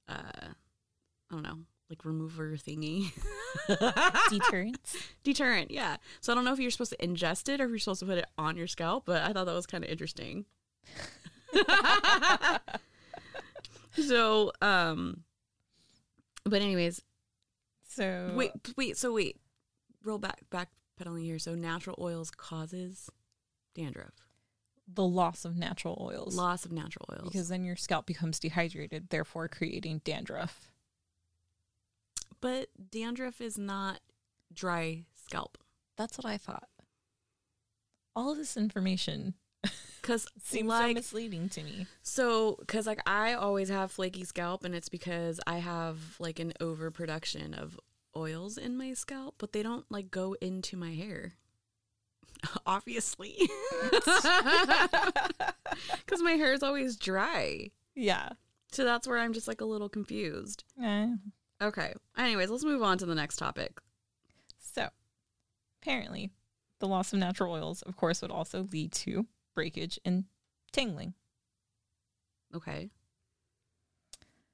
uh 0.08 0.48
I 1.30 1.34
don't 1.34 1.42
know, 1.42 1.58
like 1.92 2.04
remover 2.06 2.56
thingy. 2.56 3.12
Deterrence. 4.30 4.96
Deterrent, 5.24 5.70
yeah. 5.70 5.98
So 6.22 6.32
I 6.32 6.34
don't 6.34 6.44
know 6.44 6.54
if 6.54 6.58
you're 6.58 6.70
supposed 6.70 6.92
to 6.98 7.06
ingest 7.06 7.48
it 7.52 7.60
or 7.60 7.64
if 7.64 7.70
you're 7.70 7.78
supposed 7.78 8.00
to 8.00 8.06
put 8.06 8.16
it 8.16 8.26
on 8.38 8.56
your 8.56 8.66
scalp, 8.66 9.04
but 9.04 9.20
I 9.22 9.32
thought 9.34 9.44
that 9.44 9.52
was 9.54 9.66
kind 9.66 9.84
of 9.84 9.90
interesting. 9.90 10.46
so, 14.02 14.52
um 14.62 15.22
but 16.44 16.60
anyways, 16.62 17.02
So 17.88 18.32
wait, 18.34 18.52
wait, 18.76 18.96
so 18.96 19.12
wait. 19.12 19.36
Roll 20.02 20.18
back 20.18 20.40
back 20.50 20.70
pedaling 20.98 21.24
here. 21.24 21.38
So 21.38 21.54
natural 21.54 21.96
oils 22.00 22.30
causes 22.30 23.10
dandruff. 23.74 24.14
the 24.92 25.04
loss 25.04 25.44
of 25.44 25.56
natural 25.56 25.96
oils. 26.00 26.34
Loss 26.36 26.64
of 26.64 26.72
natural 26.72 27.06
oils. 27.12 27.28
because 27.30 27.48
then 27.48 27.64
your 27.64 27.76
scalp 27.76 28.06
becomes 28.06 28.38
dehydrated, 28.40 29.10
therefore 29.10 29.46
creating 29.48 30.00
dandruff. 30.04 30.71
But 32.42 32.68
dandruff 32.90 33.40
is 33.40 33.56
not 33.56 34.00
dry 34.52 35.04
scalp. 35.14 35.56
That's 35.96 36.18
what 36.18 36.26
I 36.26 36.36
thought. 36.36 36.68
All 38.14 38.32
of 38.32 38.36
this 38.36 38.58
information 38.58 39.34
Cuz 40.02 40.26
seems 40.42 40.70
so 40.70 40.78
like 40.78 40.96
misleading 40.96 41.48
to 41.50 41.62
me. 41.62 41.86
So, 42.02 42.56
because 42.58 42.86
like 42.86 43.00
I 43.08 43.32
always 43.32 43.70
have 43.70 43.92
flaky 43.92 44.24
scalp, 44.24 44.64
and 44.64 44.74
it's 44.74 44.88
because 44.88 45.40
I 45.46 45.58
have 45.58 46.16
like 46.18 46.38
an 46.38 46.52
overproduction 46.60 47.54
of 47.54 47.78
oils 48.16 48.58
in 48.58 48.76
my 48.76 48.92
scalp, 48.92 49.36
but 49.38 49.52
they 49.52 49.62
don't 49.62 49.90
like 49.90 50.10
go 50.10 50.34
into 50.40 50.76
my 50.76 50.94
hair. 50.94 51.34
Obviously, 52.66 53.36
because 53.92 54.24
my 56.20 56.32
hair 56.32 56.52
is 56.52 56.64
always 56.64 56.96
dry. 56.96 57.70
Yeah. 57.94 58.30
So 58.72 58.84
that's 58.84 59.06
where 59.06 59.18
I'm 59.18 59.32
just 59.32 59.46
like 59.46 59.60
a 59.60 59.66
little 59.66 59.88
confused. 59.88 60.64
Eh. 60.82 61.08
Okay. 61.62 61.94
Anyways, 62.18 62.50
let's 62.50 62.64
move 62.64 62.82
on 62.82 62.98
to 62.98 63.06
the 63.06 63.14
next 63.14 63.36
topic. 63.36 63.80
So, 64.58 64.88
apparently, 65.80 66.30
the 66.80 66.88
loss 66.88 67.12
of 67.12 67.20
natural 67.20 67.52
oils, 67.52 67.82
of 67.82 67.96
course, 67.96 68.20
would 68.20 68.32
also 68.32 68.66
lead 68.72 68.92
to 68.92 69.26
breakage 69.54 69.98
and 70.04 70.24
tingling. 70.72 71.14
Okay. 72.54 72.90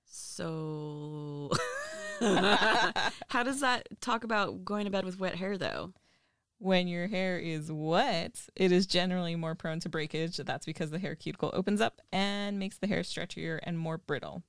So, 0.04 1.50
how 2.20 3.42
does 3.42 3.60
that 3.60 3.88
talk 4.00 4.24
about 4.24 4.64
going 4.64 4.84
to 4.84 4.90
bed 4.90 5.04
with 5.04 5.18
wet 5.18 5.36
hair 5.36 5.56
though? 5.56 5.92
When 6.58 6.88
your 6.88 7.06
hair 7.06 7.38
is 7.38 7.70
wet, 7.70 8.40
it 8.56 8.72
is 8.72 8.86
generally 8.86 9.36
more 9.36 9.54
prone 9.54 9.80
to 9.80 9.88
breakage. 9.88 10.38
That's 10.38 10.66
because 10.66 10.90
the 10.90 10.98
hair 10.98 11.14
cuticle 11.14 11.50
opens 11.54 11.80
up 11.80 12.02
and 12.12 12.58
makes 12.58 12.78
the 12.78 12.88
hair 12.88 13.00
stretchier 13.00 13.60
and 13.62 13.78
more 13.78 13.96
brittle. 13.96 14.42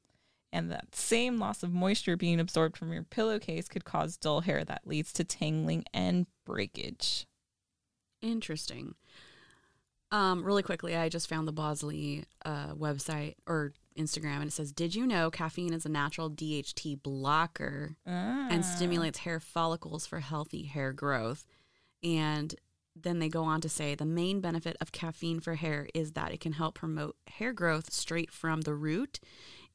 And 0.51 0.71
that 0.71 0.95
same 0.95 1.37
loss 1.37 1.61
of 1.61 1.71
moisture 1.71 2.17
being 2.17 2.39
absorbed 2.39 2.75
from 2.75 2.91
your 2.91 3.03
pillowcase 3.03 3.67
could 3.67 3.85
cause 3.85 4.17
dull 4.17 4.41
hair 4.41 4.63
that 4.65 4.81
leads 4.87 5.13
to 5.13 5.23
tangling 5.23 5.83
and 5.93 6.25
breakage. 6.45 7.27
Interesting. 8.21 8.95
Um, 10.11 10.43
really 10.43 10.63
quickly, 10.63 10.95
I 10.95 11.07
just 11.07 11.29
found 11.29 11.47
the 11.47 11.51
Bosley 11.51 12.25
uh, 12.43 12.73
website 12.73 13.35
or 13.45 13.73
Instagram, 13.95 14.37
and 14.37 14.47
it 14.47 14.53
says, 14.53 14.71
"Did 14.71 14.95
you 14.95 15.05
know 15.05 15.29
caffeine 15.29 15.71
is 15.73 15.85
a 15.85 15.89
natural 15.89 16.29
DHT 16.31 16.95
blocker 16.95 17.95
and 18.05 18.63
Ah. 18.63 18.67
stimulates 18.75 19.19
hair 19.19 19.39
follicles 19.39 20.07
for 20.07 20.19
healthy 20.19 20.63
hair 20.63 20.93
growth?" 20.93 21.45
And 22.01 22.55
then 22.95 23.19
they 23.19 23.29
go 23.29 23.43
on 23.43 23.61
to 23.61 23.69
say 23.69 23.93
the 23.93 24.05
main 24.05 24.41
benefit 24.41 24.75
of 24.81 24.91
caffeine 24.91 25.39
for 25.39 25.55
hair 25.55 25.87
is 25.93 26.13
that 26.13 26.31
it 26.33 26.39
can 26.39 26.53
help 26.53 26.73
promote 26.75 27.15
hair 27.27 27.53
growth 27.53 27.93
straight 27.93 28.31
from 28.31 28.61
the 28.61 28.73
root 28.73 29.19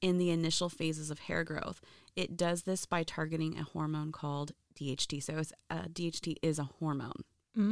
in 0.04 0.18
the 0.18 0.30
initial 0.30 0.68
phases 0.68 1.10
of 1.10 1.20
hair 1.20 1.44
growth. 1.44 1.80
It 2.14 2.36
does 2.36 2.64
this 2.64 2.84
by 2.84 3.04
targeting 3.04 3.58
a 3.58 3.62
hormone 3.62 4.12
called 4.12 4.52
DHT. 4.78 5.22
So 5.22 5.38
it's, 5.38 5.52
uh, 5.70 5.84
DHT 5.90 6.36
is 6.42 6.58
a 6.58 6.64
hormone. 6.78 7.22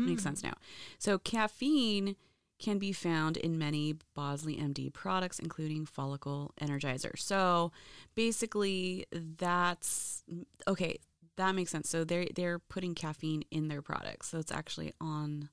Makes 0.07 0.23
sense 0.23 0.43
now. 0.43 0.55
So 0.99 1.19
caffeine 1.19 2.17
can 2.59 2.79
be 2.79 2.93
found 2.93 3.37
in 3.37 3.59
many 3.59 3.97
Bosley 4.15 4.57
MD 4.57 4.91
products, 4.91 5.39
including 5.39 5.85
follicle 5.85 6.53
energizer. 6.59 7.19
So 7.19 7.71
basically, 8.15 9.05
that's 9.13 10.23
okay. 10.67 11.01
That 11.37 11.55
makes 11.55 11.71
sense. 11.71 11.91
So 11.91 12.05
they're 12.05 12.29
they're 12.35 12.61
putting 12.61 12.95
caffeine 12.95 13.43
in 13.51 13.69
their 13.69 13.83
products, 13.83 14.29
so 14.29 14.39
it's 14.39 14.53
actually 14.53 14.95
on 15.01 15.51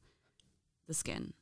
the 0.88 0.94
skin. 0.94 1.34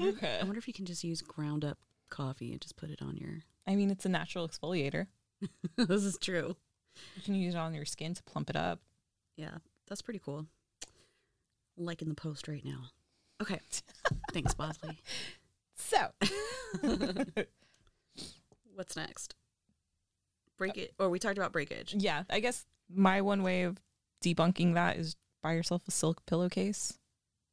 Okay. 0.00 0.38
I 0.40 0.44
wonder 0.44 0.58
if 0.58 0.66
you 0.66 0.74
can 0.74 0.86
just 0.86 1.04
use 1.04 1.22
ground 1.22 1.64
up 1.64 1.78
coffee 2.10 2.52
and 2.52 2.60
just 2.60 2.76
put 2.76 2.90
it 2.90 3.00
on 3.00 3.16
your. 3.16 3.44
I 3.66 3.76
mean, 3.76 3.90
it's 3.90 4.04
a 4.04 4.08
natural 4.08 4.48
exfoliator. 4.48 5.06
this 5.76 6.04
is 6.04 6.18
true. 6.18 6.56
You 7.16 7.22
can 7.22 7.34
use 7.34 7.54
it 7.54 7.58
on 7.58 7.74
your 7.74 7.84
skin 7.84 8.14
to 8.14 8.22
plump 8.24 8.50
it 8.50 8.56
up. 8.56 8.80
Yeah, 9.36 9.56
that's 9.88 10.02
pretty 10.02 10.20
cool. 10.24 10.46
Liking 11.76 12.08
the 12.08 12.14
post 12.14 12.48
right 12.48 12.64
now. 12.64 12.90
Okay. 13.40 13.60
Thanks, 14.32 14.54
Bosley. 14.54 15.00
So, 15.74 16.08
What's 18.74 18.96
next? 18.96 19.34
Break 20.58 20.76
it, 20.76 20.92
or 20.98 21.08
we 21.08 21.18
talked 21.18 21.38
about 21.38 21.52
breakage. 21.52 21.94
yeah, 21.98 22.22
I 22.30 22.40
guess 22.40 22.66
my 22.94 23.20
one 23.20 23.42
way 23.42 23.62
of 23.62 23.78
debunking 24.22 24.74
that 24.74 24.96
is 24.96 25.16
buy 25.42 25.54
yourself 25.54 25.82
a 25.88 25.90
silk 25.90 26.24
pillowcase, 26.26 26.98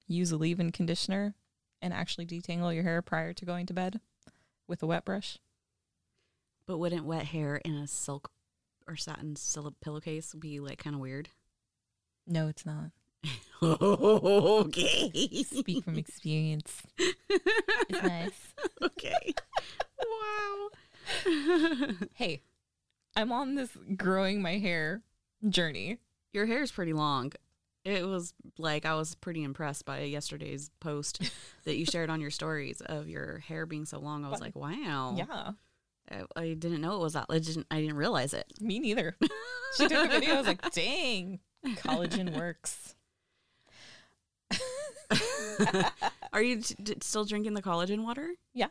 use 0.07 0.31
a 0.31 0.37
leave 0.37 0.59
in 0.59 0.71
conditioner, 0.71 1.33
and 1.81 1.93
actually 1.93 2.25
detangle 2.25 2.73
your 2.73 2.83
hair 2.83 3.01
prior 3.01 3.33
to 3.33 3.45
going 3.45 3.65
to 3.65 3.73
bed 3.73 3.99
with 4.67 4.83
a 4.83 4.87
wet 4.87 5.05
brush. 5.05 5.39
But 6.69 6.77
wouldn't 6.77 7.05
wet 7.05 7.25
hair 7.25 7.55
in 7.55 7.73
a 7.73 7.88
silk 7.88 8.29
or 8.88 8.95
satin 8.95 9.35
silk 9.35 9.73
pillowcase 9.81 10.35
be 10.35 10.59
like 10.59 10.77
kind 10.77 10.95
of 10.95 10.99
weird? 10.99 11.29
No, 12.27 12.47
it's 12.47 12.63
not. 12.63 12.91
okay. 13.63 15.09
Speak 15.45 15.83
from 15.83 15.97
experience. 15.97 16.83
It's 16.99 18.03
nice. 18.03 18.53
okay. 18.83 19.33
wow. 19.99 20.69
Hey, 22.13 22.43
I'm 23.15 23.31
on 23.31 23.55
this 23.55 23.75
growing 23.97 24.39
my 24.39 24.59
hair 24.59 25.01
journey. 25.49 25.97
Your 26.33 26.45
hair's 26.45 26.71
pretty 26.71 26.93
long. 26.93 27.33
It 27.83 28.05
was 28.05 28.35
like 28.59 28.85
I 28.85 28.93
was 28.93 29.15
pretty 29.15 29.41
impressed 29.41 29.85
by 29.85 30.01
yesterday's 30.01 30.69
post 30.79 31.31
that 31.63 31.77
you 31.77 31.85
shared 31.88 32.11
on 32.11 32.21
your 32.21 32.29
stories 32.29 32.79
of 32.81 33.09
your 33.09 33.39
hair 33.39 33.65
being 33.65 33.85
so 33.85 33.97
long. 33.97 34.23
I 34.23 34.29
was 34.29 34.39
like, 34.39 34.55
wow. 34.55 35.15
Yeah, 35.17 35.53
I, 36.11 36.23
I 36.35 36.53
didn't 36.53 36.81
know 36.81 36.95
it 36.95 36.99
was 37.01 37.13
that. 37.13 37.25
I 37.29 37.39
didn't. 37.39 37.67
I 37.71 37.81
didn't 37.81 37.95
realize 37.97 38.33
it. 38.33 38.45
me 38.59 38.79
neither. 38.79 39.15
she 39.77 39.87
did 39.87 40.03
the 40.05 40.07
video. 40.09 40.35
I 40.35 40.37
was 40.37 40.47
like, 40.47 40.71
dang, 40.71 41.39
collagen 41.65 42.35
works. 42.37 42.95
Are 46.33 46.41
you 46.41 46.61
t- 46.61 46.75
d- 46.81 46.95
still 47.01 47.25
drinking 47.25 47.53
the 47.53 47.61
collagen 47.61 48.03
water? 48.03 48.31
Yeah. 48.53 48.67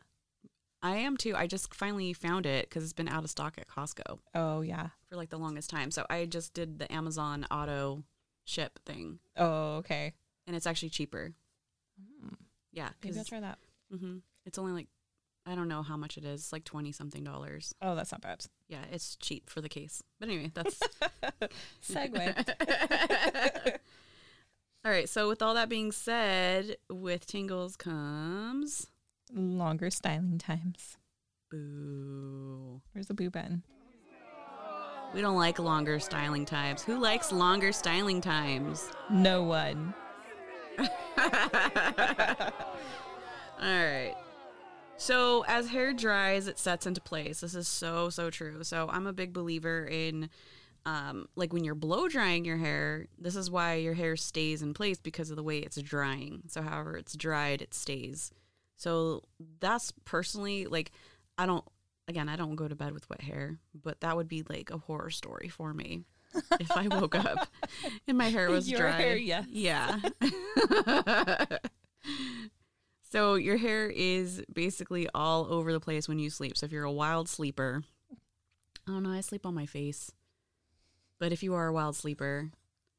I 0.80 0.97
am 0.99 1.16
too. 1.16 1.35
I 1.37 1.47
just 1.49 1.75
finally 1.75 2.12
found 2.12 2.47
it 2.47 2.68
because 2.68 2.85
it's 2.85 2.92
been 2.92 3.09
out 3.09 3.25
of 3.25 3.30
stock 3.30 3.59
at 3.59 3.66
Costco 3.66 4.21
Oh, 4.35 4.61
yeah. 4.61 4.88
for 5.09 5.16
like 5.16 5.28
the 5.30 5.38
longest 5.38 5.71
time. 5.71 5.90
So 5.90 6.07
I 6.09 6.25
just 6.26 6.54
did 6.54 6.78
the 6.78 6.90
Amazon 6.92 7.47
auto 7.50 8.04
ship 8.45 8.78
thing, 8.87 9.18
Oh, 9.37 9.76
okay. 9.78 10.14
and 10.47 10.54
it's 10.54 10.66
actually 10.66 10.90
cheaper. 10.90 11.33
Yeah, 12.73 12.90
Maybe 13.02 13.18
I'll 13.18 13.25
try 13.25 13.40
that. 13.40 13.59
hmm 13.90 14.18
it's 14.47 14.57
only 14.59 14.73
like 14.73 14.87
I 15.49 15.55
don't 15.55 15.69
know 15.69 15.83
how 15.83 15.97
much 15.97 16.19
it 16.19 16.25
is, 16.25 16.52
like 16.52 16.64
twenty 16.64 16.93
something 16.93 17.25
dollars. 17.25 17.75
Oh, 17.81 17.95
that's 17.95 18.12
not 18.12 18.21
bad. 18.21 18.45
Yeah, 18.69 18.83
it's 18.93 19.17
cheap 19.17 19.49
for 19.49 19.61
the 19.61 19.69
case. 19.69 20.02
But 20.21 20.28
anyway, 20.28 20.50
that's 20.55 20.78
Segue. 21.83 22.49
all 24.85 24.90
right. 24.93 25.09
So 25.09 25.26
with 25.28 25.40
all 25.40 25.55
that 25.55 25.69
being 25.69 25.90
said, 25.93 26.76
with 26.90 27.26
tingles 27.26 27.76
comes 27.76 28.88
Longer 29.33 29.90
styling 29.90 30.38
times. 30.38 30.97
boo. 31.50 32.81
Where's 32.93 33.07
the 33.07 33.14
boo 33.14 33.31
button? 33.31 33.62
We 35.14 35.23
don't 35.23 35.37
like 35.37 35.59
longer 35.59 35.99
styling 36.00 36.45
times. 36.45 36.83
Who 36.83 36.99
likes 36.99 37.33
longer 37.33 37.73
styling 37.73 38.21
times? 38.21 38.90
No 39.11 39.43
one. 39.43 39.95
All 40.78 40.85
right. 43.59 44.14
So 45.09 45.43
as 45.49 45.71
hair 45.71 45.95
dries, 45.95 46.49
it 46.49 46.59
sets 46.59 46.85
into 46.87 47.00
place. 47.00 47.41
This 47.41 47.55
is 47.55 47.67
so 47.67 48.11
so 48.11 48.29
true. 48.29 48.62
So 48.62 48.91
I'm 48.93 49.07
a 49.07 49.12
big 49.15 49.33
believer 49.33 49.87
in 49.87 50.29
um, 50.85 51.31
like 51.35 51.50
when 51.50 51.65
you're 51.65 51.75
blow 51.75 52.09
drying 52.09 52.45
your 52.45 52.59
hair. 52.59 53.07
This 53.19 53.35
is 53.35 53.50
why 53.50 53.77
your 53.77 53.95
hair 53.95 54.17
stays 54.17 54.61
in 54.61 54.75
place 54.75 54.99
because 54.99 55.31
of 55.31 55.37
the 55.37 55.43
way 55.43 55.61
it's 55.61 55.81
drying. 55.81 56.43
So 56.49 56.61
however 56.61 56.95
it's 56.99 57.17
dried, 57.17 57.62
it 57.62 57.73
stays. 57.73 58.31
So 58.77 59.23
that's 59.61 59.95
personally 60.05 60.67
like 60.67 60.91
I 61.38 61.47
don't. 61.47 61.65
Again, 62.07 62.29
I 62.29 62.37
don't 62.37 62.57
go 62.57 62.69
to 62.69 62.75
bed 62.77 62.93
with 62.93 63.09
wet 63.09 63.23
hair, 63.23 63.57
but 63.83 64.03
that 64.03 64.15
would 64.15 64.29
be 64.29 64.45
like 64.47 64.69
a 64.71 64.77
horror 64.77 65.09
story 65.09 65.49
for 65.49 65.73
me 65.73 66.05
if 66.61 66.71
I 66.71 66.87
woke 66.87 67.15
up 67.15 67.49
and 68.07 68.19
my 68.19 68.29
hair 68.29 68.50
was 68.50 68.71
Your 68.71 68.81
dry. 68.81 68.91
hair, 68.91 69.17
yes. 69.17 69.47
Yeah. 69.49 70.00
So 73.11 73.35
your 73.37 73.57
hair 73.57 73.88
is 73.88 74.43
basically 74.53 75.09
all 75.15 75.47
over 75.50 75.73
the 75.73 75.81
place 75.81 76.09
when 76.09 76.19
you 76.19 76.29
sleep. 76.31 76.57
So 76.57 76.67
if 76.67 76.73
you're 76.73 76.85
a 76.85 76.93
wild 76.93 77.29
sleeper, 77.29 77.83
I 78.12 78.91
don't 78.93 79.03
know, 79.03 79.11
I 79.12 79.21
sleep 79.21 79.47
on 79.47 79.55
my 79.55 79.67
face. 79.67 80.12
But 81.19 81.33
if 81.33 81.43
you 81.43 81.55
are 81.55 81.67
a 81.69 81.73
wild 81.73 81.97
sleeper, 81.97 82.50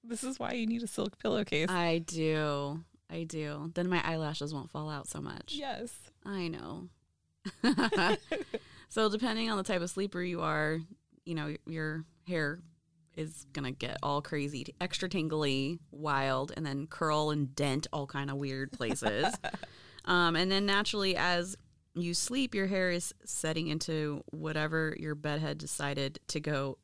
This 0.03 0.23
is 0.23 0.39
why 0.39 0.53
you 0.53 0.65
need 0.65 0.81
a 0.83 0.87
silk 0.87 1.19
pillowcase. 1.19 1.69
I 1.69 1.99
do. 1.99 2.83
I 3.09 3.23
do. 3.23 3.71
Then 3.75 3.87
my 3.89 4.01
eyelashes 4.03 4.53
won't 4.53 4.71
fall 4.71 4.89
out 4.89 5.07
so 5.07 5.19
much. 5.21 5.53
yes. 5.55 5.93
I 6.25 6.47
know. 6.47 6.89
so 8.89 9.09
depending 9.09 9.49
on 9.49 9.57
the 9.57 9.63
type 9.63 9.81
of 9.81 9.89
sleeper 9.89 10.21
you 10.21 10.41
are, 10.41 10.79
you 11.25 11.35
know, 11.35 11.55
your 11.65 12.03
hair 12.27 12.59
is 13.15 13.45
gonna 13.53 13.71
get 13.71 13.97
all 14.03 14.21
crazy, 14.21 14.65
extra 14.81 15.07
tingly, 15.09 15.79
wild, 15.91 16.51
and 16.55 16.65
then 16.65 16.87
curl 16.87 17.31
and 17.31 17.55
dent 17.55 17.87
all 17.93 18.05
kind 18.07 18.29
of 18.29 18.37
weird 18.37 18.71
places. 18.71 19.33
um, 20.09 20.35
and 20.35 20.51
then 20.51 20.65
naturally, 20.65 21.15
as 21.15 21.55
you 21.93 22.15
sleep, 22.15 22.55
your 22.55 22.65
hair 22.65 22.89
is 22.89 23.13
setting 23.23 23.67
into 23.67 24.23
whatever 24.31 24.95
your 24.99 25.13
bed 25.13 25.39
had 25.39 25.59
decided 25.59 26.19
to 26.29 26.39
go, 26.39 26.79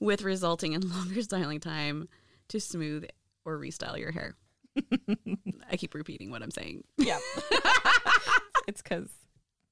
with 0.00 0.22
resulting 0.22 0.72
in 0.72 0.80
longer 0.90 1.22
styling 1.22 1.60
time 1.60 2.08
to 2.48 2.60
smooth 2.60 3.06
or 3.44 3.56
restyle 3.56 3.98
your 3.98 4.10
hair. 4.10 4.34
I 5.70 5.76
keep 5.76 5.94
repeating 5.94 6.32
what 6.32 6.42
I'm 6.42 6.50
saying. 6.50 6.82
Yeah. 6.98 7.18
it's 8.68 8.82
because 8.82 9.10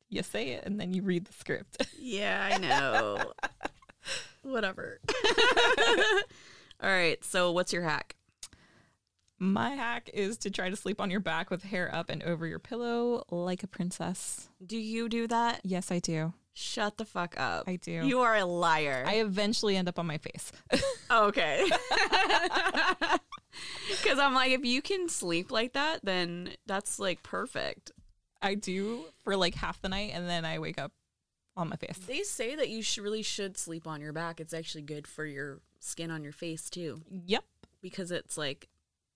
you 0.09 0.23
say 0.23 0.51
it 0.51 0.65
and 0.65 0.81
then 0.81 0.95
you 0.95 1.03
read 1.03 1.25
the 1.25 1.33
script. 1.33 1.85
Yeah, 1.99 2.49
I 2.53 2.59
know. 2.59 3.33
Whatever. 4.43 5.01
All 6.81 6.91
right. 6.91 7.23
So, 7.25 7.51
what's 7.51 7.73
your 7.73 7.83
hack? 7.83 8.15
My 9.45 9.71
hack 9.71 10.09
is 10.15 10.39
to 10.39 10.51
try 10.51 10.71
to 10.71 10.77
sleep 10.77 11.01
on 11.01 11.11
your 11.11 11.21
back 11.21 11.51
with 11.51 11.65
hair 11.65 11.95
up 11.95 12.09
and 12.09 12.23
over 12.23 12.47
your 12.47 12.59
pillow 12.59 13.25
like 13.31 13.63
a 13.63 13.67
princess. 13.67 14.49
Do 14.65 14.77
you 14.79 15.09
do 15.09 15.27
that? 15.29 15.61
Yes, 15.65 15.91
I 15.91 15.99
do. 15.99 16.33
Shut 16.55 16.97
the 16.97 17.05
fuck 17.05 17.35
up. 17.39 17.65
I 17.67 17.77
do. 17.77 18.07
You 18.07 18.21
are 18.21 18.37
a 18.37 18.45
liar. 18.45 19.05
I 19.07 19.17
eventually 19.17 19.77
end 19.77 19.89
up 19.89 19.99
on 19.99 20.07
my 20.07 20.19
face. 20.19 20.51
okay. 21.11 21.67
Because 24.03 24.19
I'm 24.19 24.35
like, 24.35 24.51
if 24.51 24.65
you 24.65 24.83
can 24.83 25.09
sleep 25.09 25.53
like 25.53 25.75
that, 25.75 26.01
then 26.03 26.51
that's 26.67 26.99
like 26.99 27.23
perfect. 27.23 27.93
I 28.43 28.55
do 28.57 29.05
for 29.23 29.37
like 29.37 29.55
half 29.55 29.81
the 29.81 29.89
night 29.89 30.11
and 30.13 30.29
then 30.29 30.45
I 30.45 30.59
wake 30.59 30.79
up 30.79 30.93
on 31.57 31.69
my 31.69 31.77
face. 31.77 31.99
They 31.99 32.23
say 32.23 32.57
that 32.57 32.69
you 32.69 32.83
should 32.83 33.05
really 33.05 33.23
should 33.23 33.57
sleep 33.57 33.87
on 33.87 34.01
your 34.01 34.13
back. 34.13 34.41
It's 34.41 34.53
actually 34.53 34.83
good 34.83 35.07
for 35.07 35.25
your 35.25 35.61
skin 35.79 36.11
on 36.11 36.25
your 36.25 36.33
face 36.33 36.69
too, 36.69 37.03
Yep. 37.27 37.45
because 37.81 38.11
it's 38.11 38.37
like 38.37 38.69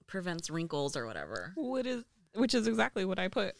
prevents 0.09 0.51
wrinkles 0.51 0.97
or 0.97 1.07
whatever. 1.07 1.53
What 1.55 1.87
is 1.87 2.03
which 2.35 2.55
is 2.55 2.67
exactly 2.67 3.05
what 3.05 3.19
I 3.19 3.29
put 3.29 3.55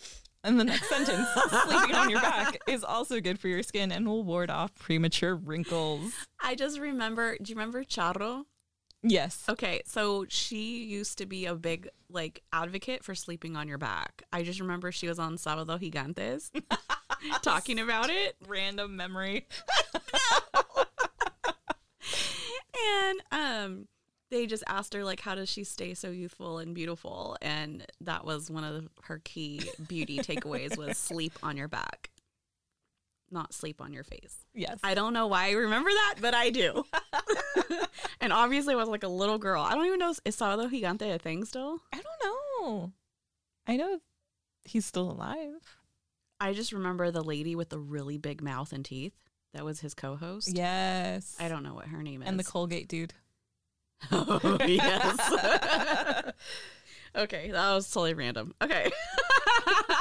in 0.45 0.59
the 0.59 0.65
next 0.65 0.89
sentence. 0.89 1.29
Sleeping 1.65 1.95
on 1.95 2.11
your 2.11 2.21
back 2.21 2.59
is 2.67 2.83
also 2.85 3.21
good 3.21 3.39
for 3.39 3.49
your 3.49 3.63
skin 3.63 3.93
and 3.93 4.07
will 4.07 4.25
ward 4.25 4.51
off 4.51 4.75
premature 4.75 5.35
wrinkles. 5.37 6.13
I 6.43 6.55
just 6.55 6.79
remember. 6.79 7.37
Do 7.41 7.51
you 7.51 7.57
remember 7.57 7.85
Charo? 7.85 8.45
Yes. 9.03 9.45
Okay, 9.49 9.83
so 9.87 10.27
she 10.29 10.85
used 10.85 11.19
to 11.19 11.27
be 11.27 11.47
a 11.47 11.55
big 11.55 11.89
like 12.11 12.43
advocate 12.53 13.05
for 13.05 13.15
sleeping 13.15 13.57
on 13.57 13.69
your 13.69 13.79
back. 13.79 14.25
I 14.33 14.43
just 14.43 14.59
remember 14.59 14.91
she 14.91 15.07
was 15.07 15.21
on 15.21 15.37
Sábado 15.37 15.79
Gigantes 15.81 16.51
talking 17.43 17.79
about 17.79 18.11
it, 18.11 18.35
Random 18.47 18.97
memory. 18.97 19.47
and 23.01 23.23
um, 23.31 23.87
they 24.31 24.47
just 24.47 24.65
asked 24.67 24.95
her 24.95 25.05
like, 25.05 25.21
how 25.21 25.35
does 25.35 25.49
she 25.49 25.65
stay 25.65 25.95
so 25.95 26.11
youthful 26.11 26.59
and 26.59 26.75
beautiful? 26.75 27.37
And 27.41 27.87
that 28.01 28.25
was 28.25 28.51
one 28.51 28.65
of 28.65 28.89
her 29.05 29.21
key 29.25 29.63
beauty 29.87 30.19
takeaways 30.19 30.77
was 30.77 30.99
sleep 30.99 31.33
on 31.43 31.57
your 31.57 31.69
back, 31.69 32.11
not 33.31 33.55
sleep 33.55 33.81
on 33.81 33.93
your 33.93 34.05
face. 34.05 34.37
Yes. 34.55 34.79
I 34.83 34.95
don't 34.95 35.13
know 35.13 35.27
why 35.27 35.49
I 35.49 35.53
remember 35.53 35.91
that, 35.91 36.17
but 36.21 36.35
I 36.35 36.51
do. 36.51 36.85
and 38.21 38.33
obviously, 38.33 38.75
I 38.75 38.77
was 38.77 38.89
like 38.89 39.05
a 39.05 39.09
little 39.09 39.39
girl. 39.39 39.63
I 39.63 39.75
don't 39.75 39.87
even 39.87 39.99
know 39.99 40.11
is 40.11 40.37
Sábado 40.37 40.71
Gigante 40.71 41.15
a 41.15 41.19
thing 41.19 41.45
still. 41.45 41.81
I 41.93 41.97
don't 41.97 42.07
know. 42.67 42.93
I 43.67 43.77
know 43.77 44.01
he's 44.65 44.87
still 44.87 45.11
alive. 45.11 45.77
I 46.41 46.53
just 46.53 46.73
remember 46.73 47.11
the 47.11 47.23
lady 47.23 47.57
with 47.57 47.71
the 47.71 47.79
really 47.79 48.19
big 48.19 48.43
mouth 48.43 48.73
and 48.73 48.85
teeth. 48.85 49.15
That 49.55 49.65
was 49.65 49.81
his 49.81 49.95
co-host. 49.95 50.55
Yes. 50.55 51.35
I 51.41 51.49
don't 51.49 51.63
know 51.63 51.75
what 51.75 51.87
her 51.87 52.03
name 52.03 52.23
is. 52.23 52.29
And 52.29 52.39
the 52.39 52.45
Colgate 52.45 52.87
dude. 52.87 53.15
Oh, 54.13 54.59
yes. 54.67 56.33
okay, 57.17 57.51
that 57.51 57.75
was 57.75 57.91
totally 57.91 58.15
random. 58.15 58.55
Okay. 58.63 58.91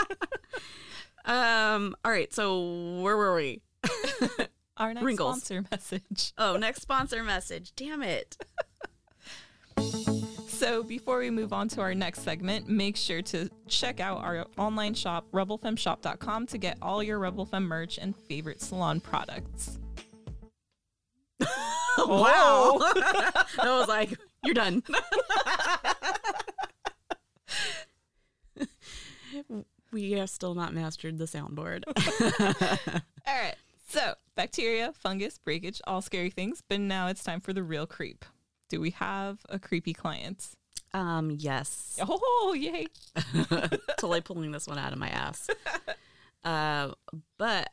um. 1.25 1.95
All 2.05 2.11
right. 2.11 2.33
So 2.33 2.99
where 3.01 3.17
were 3.17 3.35
we? 3.35 3.61
Our 4.77 4.93
next 4.93 5.03
Wrinkles. 5.03 5.37
sponsor 5.37 5.65
message. 5.71 6.33
Oh, 6.37 6.55
next 6.57 6.81
sponsor 6.83 7.23
message. 7.23 7.73
Damn 7.75 8.03
it. 8.03 8.37
So 10.47 10.83
before 10.83 11.19
we 11.19 11.29
move 11.29 11.53
on 11.53 11.67
to 11.69 11.81
our 11.81 11.93
next 11.93 12.23
segment, 12.23 12.67
make 12.67 12.97
sure 12.97 13.21
to 13.23 13.49
check 13.67 13.99
out 13.99 14.19
our 14.23 14.45
online 14.57 14.95
shop, 14.95 15.25
rebelfemmeshop.com, 15.31 16.47
to 16.47 16.57
get 16.57 16.77
all 16.81 17.03
your 17.03 17.19
Rebel 17.19 17.45
Femme 17.45 17.65
merch 17.65 17.97
and 17.99 18.15
favorite 18.15 18.61
salon 18.61 18.99
products. 18.99 19.77
wow. 22.07 22.77
I 23.59 23.77
was 23.79 23.87
like, 23.87 24.17
you're 24.43 24.53
done. 24.53 24.83
we 29.91 30.11
have 30.13 30.29
still 30.29 30.55
not 30.55 30.73
mastered 30.73 31.17
the 31.17 31.25
soundboard. 31.25 31.83
All 33.27 33.41
right. 33.41 33.55
So, 33.89 34.15
bacteria, 34.35 34.93
fungus, 34.93 35.37
breakage, 35.37 35.81
all 35.87 36.01
scary 36.01 36.29
things, 36.29 36.61
but 36.67 36.79
now 36.79 37.07
it's 37.07 37.23
time 37.23 37.39
for 37.39 37.53
the 37.53 37.63
real 37.63 37.85
creep. 37.87 38.25
Do 38.69 38.81
we 38.81 38.91
have 38.91 39.39
a 39.49 39.59
creepy 39.59 39.93
client? 39.93 40.49
um, 40.93 41.31
yes. 41.31 41.97
Oh, 42.01 42.55
yay. 42.57 42.87
totally 43.97 44.21
pulling 44.21 44.51
this 44.51 44.67
one 44.67 44.77
out 44.77 44.93
of 44.93 44.99
my 44.99 45.09
ass. 45.09 45.49
Uh, 46.43 46.91
but 47.37 47.69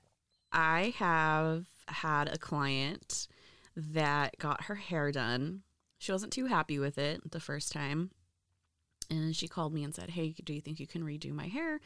I 0.52 0.94
have 0.96 1.66
had 1.87 2.28
a 2.28 2.38
client 2.38 3.28
that 3.76 4.38
got 4.38 4.64
her 4.64 4.76
hair 4.76 5.10
done. 5.12 5.62
She 5.98 6.12
wasn't 6.12 6.32
too 6.32 6.46
happy 6.46 6.78
with 6.78 6.98
it 6.98 7.30
the 7.30 7.40
first 7.40 7.72
time. 7.72 8.10
And 9.10 9.34
she 9.34 9.48
called 9.48 9.72
me 9.74 9.84
and 9.84 9.94
said, 9.94 10.10
Hey, 10.10 10.34
do 10.44 10.52
you 10.52 10.60
think 10.60 10.80
you 10.80 10.87
can 10.87 11.02
redo 11.02 11.32
my 11.32 11.48
hair? 11.48 11.80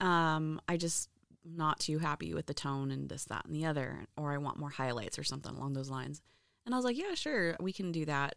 Um, 0.00 0.60
I 0.68 0.76
just 0.76 1.08
not 1.44 1.80
too 1.80 1.98
happy 1.98 2.34
with 2.34 2.46
the 2.46 2.54
tone 2.54 2.90
and 2.90 3.08
this, 3.08 3.24
that, 3.24 3.44
and 3.46 3.54
the 3.54 3.66
other, 3.66 4.06
or 4.16 4.32
I 4.32 4.38
want 4.38 4.58
more 4.58 4.70
highlights 4.70 5.18
or 5.18 5.24
something 5.24 5.54
along 5.54 5.72
those 5.72 5.90
lines. 5.90 6.20
And 6.64 6.74
I 6.74 6.78
was 6.78 6.84
like, 6.84 6.96
Yeah, 6.96 7.14
sure, 7.14 7.56
we 7.60 7.72
can 7.72 7.92
do 7.92 8.04
that. 8.06 8.34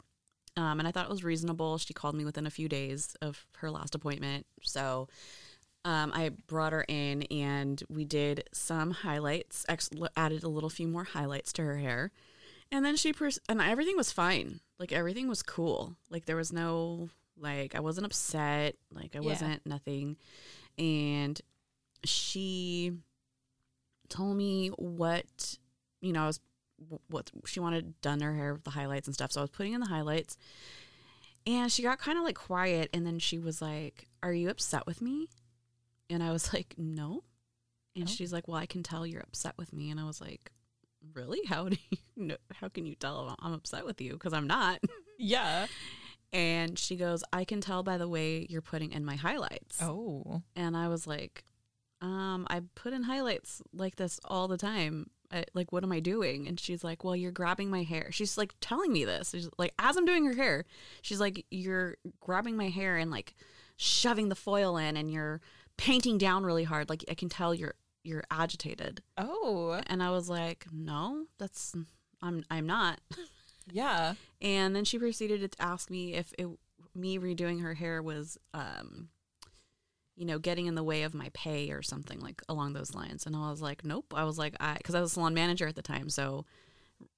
Um, 0.57 0.79
and 0.79 0.87
I 0.87 0.91
thought 0.91 1.05
it 1.05 1.11
was 1.11 1.23
reasonable. 1.23 1.77
She 1.77 1.93
called 1.93 2.15
me 2.15 2.23
within 2.23 2.47
a 2.47 2.51
few 2.51 2.69
days 2.69 3.15
of 3.21 3.45
her 3.57 3.69
last 3.69 3.93
appointment. 3.93 4.45
So 4.61 5.09
um, 5.83 6.11
I 6.13 6.29
brought 6.47 6.71
her 6.73 6.85
in 6.87 7.23
and 7.23 7.81
we 7.89 8.05
did 8.05 8.47
some 8.53 8.91
highlights, 8.91 9.65
ex- 9.67 9.89
added 10.15 10.43
a 10.43 10.47
little 10.47 10.69
few 10.69 10.87
more 10.87 11.03
highlights 11.03 11.51
to 11.53 11.63
her 11.63 11.77
hair. 11.77 12.11
And 12.71 12.83
then 12.83 12.95
she, 12.95 13.13
pers- 13.13 13.39
and 13.47 13.61
everything 13.61 13.95
was 13.97 14.11
fine. 14.11 14.59
Like 14.79 14.91
everything 14.91 15.27
was 15.27 15.41
cool. 15.43 15.95
Like 16.09 16.25
there 16.25 16.35
was 16.35 16.51
no, 16.51 17.09
like, 17.37 17.75
I 17.75 17.79
wasn't 17.79 18.05
upset. 18.05 18.75
Like 18.91 19.15
I 19.15 19.19
Yeah. 19.19 19.25
wasn't 19.29 19.65
nothing. 19.65 20.17
And 20.77 21.39
she 22.03 22.91
told 24.09 24.35
me 24.37 24.69
what, 24.69 25.57
you 26.01 26.11
know, 26.13 26.23
I 26.23 26.27
was, 26.27 26.39
what 27.07 27.31
she 27.45 27.59
wanted 27.61 27.99
done 28.01 28.19
her 28.19 28.33
hair 28.35 28.53
with 28.53 28.63
the 28.65 28.71
highlights 28.71 29.07
and 29.07 29.13
stuff. 29.13 29.31
So 29.31 29.41
I 29.41 29.43
was 29.43 29.49
putting 29.51 29.73
in 29.73 29.79
the 29.79 29.87
highlights 29.87 30.37
and 31.47 31.71
she 31.71 31.83
got 31.83 31.99
kind 31.99 32.17
of 32.17 32.23
like 32.23 32.35
quiet. 32.35 32.89
And 32.93 33.05
then 33.05 33.19
she 33.19 33.39
was 33.39 33.61
like, 33.61 34.07
Are 34.21 34.33
you 34.33 34.49
upset 34.49 34.85
with 34.85 35.01
me? 35.01 35.29
And 36.09 36.21
I 36.21 36.31
was 36.31 36.53
like, 36.53 36.75
No. 36.77 37.23
And 37.95 38.05
Oh. 38.09 38.11
she's 38.11 38.33
like, 38.33 38.47
Well, 38.47 38.57
I 38.57 38.65
can 38.65 38.83
tell 38.83 39.07
you're 39.07 39.21
upset 39.21 39.53
with 39.57 39.71
me. 39.71 39.89
And 39.89 39.99
I 39.99 40.03
was 40.05 40.19
like, 40.19 40.51
Really? 41.15 41.41
How 41.47 41.69
do 41.69 41.77
you 41.89 41.97
know? 42.17 42.37
How 42.53 42.67
can 42.67 42.85
you 42.85 42.95
tell 42.95 43.35
I'm 43.41 43.53
upset 43.53 43.85
with 43.85 44.01
you? 44.01 44.13
Because 44.13 44.33
I'm 44.33 44.47
not. 44.47 44.79
Yeah. 45.17 45.67
And 46.33 46.77
she 46.77 46.97
goes, 46.97 47.23
I 47.31 47.45
can 47.45 47.61
tell 47.61 47.83
by 47.83 47.97
the 47.97 48.07
way 48.09 48.45
you're 48.49 48.61
putting 48.61 48.91
in 48.91 49.05
my 49.05 49.15
highlights. 49.15 49.81
Oh. 49.81 50.41
And 50.57 50.75
I 50.75 50.89
was 50.89 51.07
like, 51.07 51.45
um, 52.01 52.45
I 52.49 52.61
put 52.75 52.91
in 52.91 53.03
highlights 53.03 53.61
like 53.71 53.95
this 53.95 54.19
all 54.25 54.49
the 54.49 54.57
time. 54.57 55.09
I, 55.31 55.45
like, 55.53 55.71
what 55.71 55.83
am 55.85 55.93
I 55.93 56.01
doing? 56.01 56.49
And 56.49 56.59
she's 56.59 56.83
like, 56.83 57.05
Well, 57.05 57.15
you're 57.15 57.31
grabbing 57.31 57.69
my 57.69 57.83
hair. 57.83 58.11
She's 58.11 58.37
like 58.37 58.53
telling 58.59 58.91
me 58.91 59.05
this. 59.05 59.31
She's 59.31 59.49
like, 59.57 59.73
as 59.79 59.95
I'm 59.95 60.05
doing 60.05 60.25
her 60.25 60.33
hair, 60.35 60.65
she's 61.01 61.21
like, 61.21 61.45
You're 61.49 61.95
grabbing 62.19 62.57
my 62.57 62.67
hair 62.67 62.97
and 62.97 63.09
like 63.09 63.33
shoving 63.77 64.27
the 64.27 64.35
foil 64.35 64.75
in 64.75 64.97
and 64.97 65.09
you're 65.09 65.39
painting 65.77 66.17
down 66.17 66.43
really 66.43 66.65
hard. 66.65 66.89
Like, 66.89 67.05
I 67.09 67.13
can 67.13 67.29
tell 67.29 67.55
you're 67.55 67.75
you're 68.05 68.23
agitated. 68.29 69.01
Oh. 69.17 69.81
And 69.87 70.01
I 70.01 70.11
was 70.11 70.29
like, 70.29 70.65
No, 70.71 71.25
that's 71.37 71.75
I'm 72.21 72.43
I'm 72.49 72.67
not. 72.67 72.99
Yeah. 73.71 74.13
And 74.41 74.75
then 74.75 74.85
she 74.85 74.99
proceeded 74.99 75.51
to 75.51 75.61
ask 75.61 75.89
me 75.89 76.13
if 76.13 76.31
it, 76.37 76.47
me 76.93 77.17
redoing 77.17 77.63
her 77.63 77.73
hair 77.73 77.99
was 78.03 78.37
um, 78.53 79.09
you 80.15 80.25
know, 80.25 80.39
getting 80.39 80.67
in 80.67 80.75
the 80.75 80.83
way 80.83 81.03
of 81.03 81.13
my 81.13 81.29
pay 81.33 81.71
or 81.71 81.81
something 81.81 82.19
like 82.19 82.41
along 82.47 82.73
those 82.73 82.93
lines. 82.93 83.25
And 83.25 83.35
I 83.35 83.49
was 83.49 83.61
like, 83.61 83.83
nope. 83.83 84.13
I 84.15 84.23
was 84.23 84.37
like, 84.37 84.55
I 84.59 84.75
because 84.75 84.95
I 84.95 85.01
was 85.01 85.11
a 85.11 85.13
salon 85.15 85.33
manager 85.33 85.67
at 85.67 85.75
the 85.75 85.81
time, 85.81 86.09
so 86.09 86.45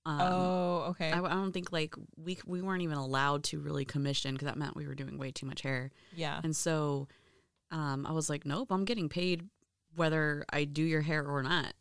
um, 0.06 0.21
oh, 0.21 0.86
okay. 0.89 1.12
I, 1.12 1.21
I 1.21 1.30
don't 1.30 1.52
think 1.52 1.71
like 1.71 1.95
we 2.15 2.39
we 2.45 2.62
weren't 2.62 2.82
even 2.82 2.97
allowed 2.97 3.43
to 3.45 3.60
really 3.60 3.86
commission 3.86 4.34
because 4.34 4.47
that 4.47 4.58
meant 4.58 4.76
we 4.76 4.88
were 4.88 4.95
doing 4.95 5.17
way 5.17 5.32
too 5.32 5.45
much 5.45 5.62
hair. 5.62 5.91
yeah. 6.15 6.39
And 6.43 6.56
so 6.56 7.08
um, 7.71 8.06
I 8.08 8.13
was 8.13 8.30
like, 8.30 8.45
nope, 8.45 8.71
I'm 8.71 8.86
getting 8.86 9.10
paid 9.10 9.47
whether 9.97 10.45
I 10.51 10.63
do 10.63 10.83
your 10.83 11.01
hair 11.01 11.25
or 11.27 11.43
not. 11.43 11.73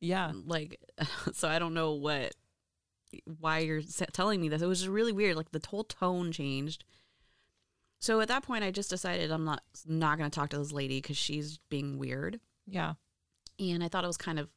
Yeah. 0.00 0.32
Like, 0.46 0.78
so 1.32 1.48
I 1.48 1.58
don't 1.58 1.74
know 1.74 1.92
what, 1.94 2.34
why 3.38 3.60
you're 3.60 3.82
telling 4.12 4.40
me 4.40 4.48
this. 4.48 4.60
It 4.62 4.66
was 4.66 4.80
just 4.80 4.90
really 4.90 5.12
weird. 5.12 5.36
Like 5.36 5.50
the 5.52 5.62
whole 5.68 5.84
tone 5.84 6.32
changed. 6.32 6.84
So 8.00 8.20
at 8.20 8.28
that 8.28 8.42
point, 8.42 8.64
I 8.64 8.70
just 8.70 8.88
decided 8.90 9.30
I'm 9.30 9.44
not 9.44 9.62
not 9.86 10.16
going 10.18 10.30
to 10.30 10.34
talk 10.34 10.50
to 10.50 10.58
this 10.58 10.72
lady 10.72 11.00
because 11.02 11.18
she's 11.18 11.58
being 11.68 11.98
weird, 11.98 12.40
Yeah. 12.66 12.94
and 13.58 13.84
I 13.84 13.88
thought 13.88 14.04
it 14.04 14.06
was 14.06 14.16
kind 14.16 14.38
of 14.38 14.48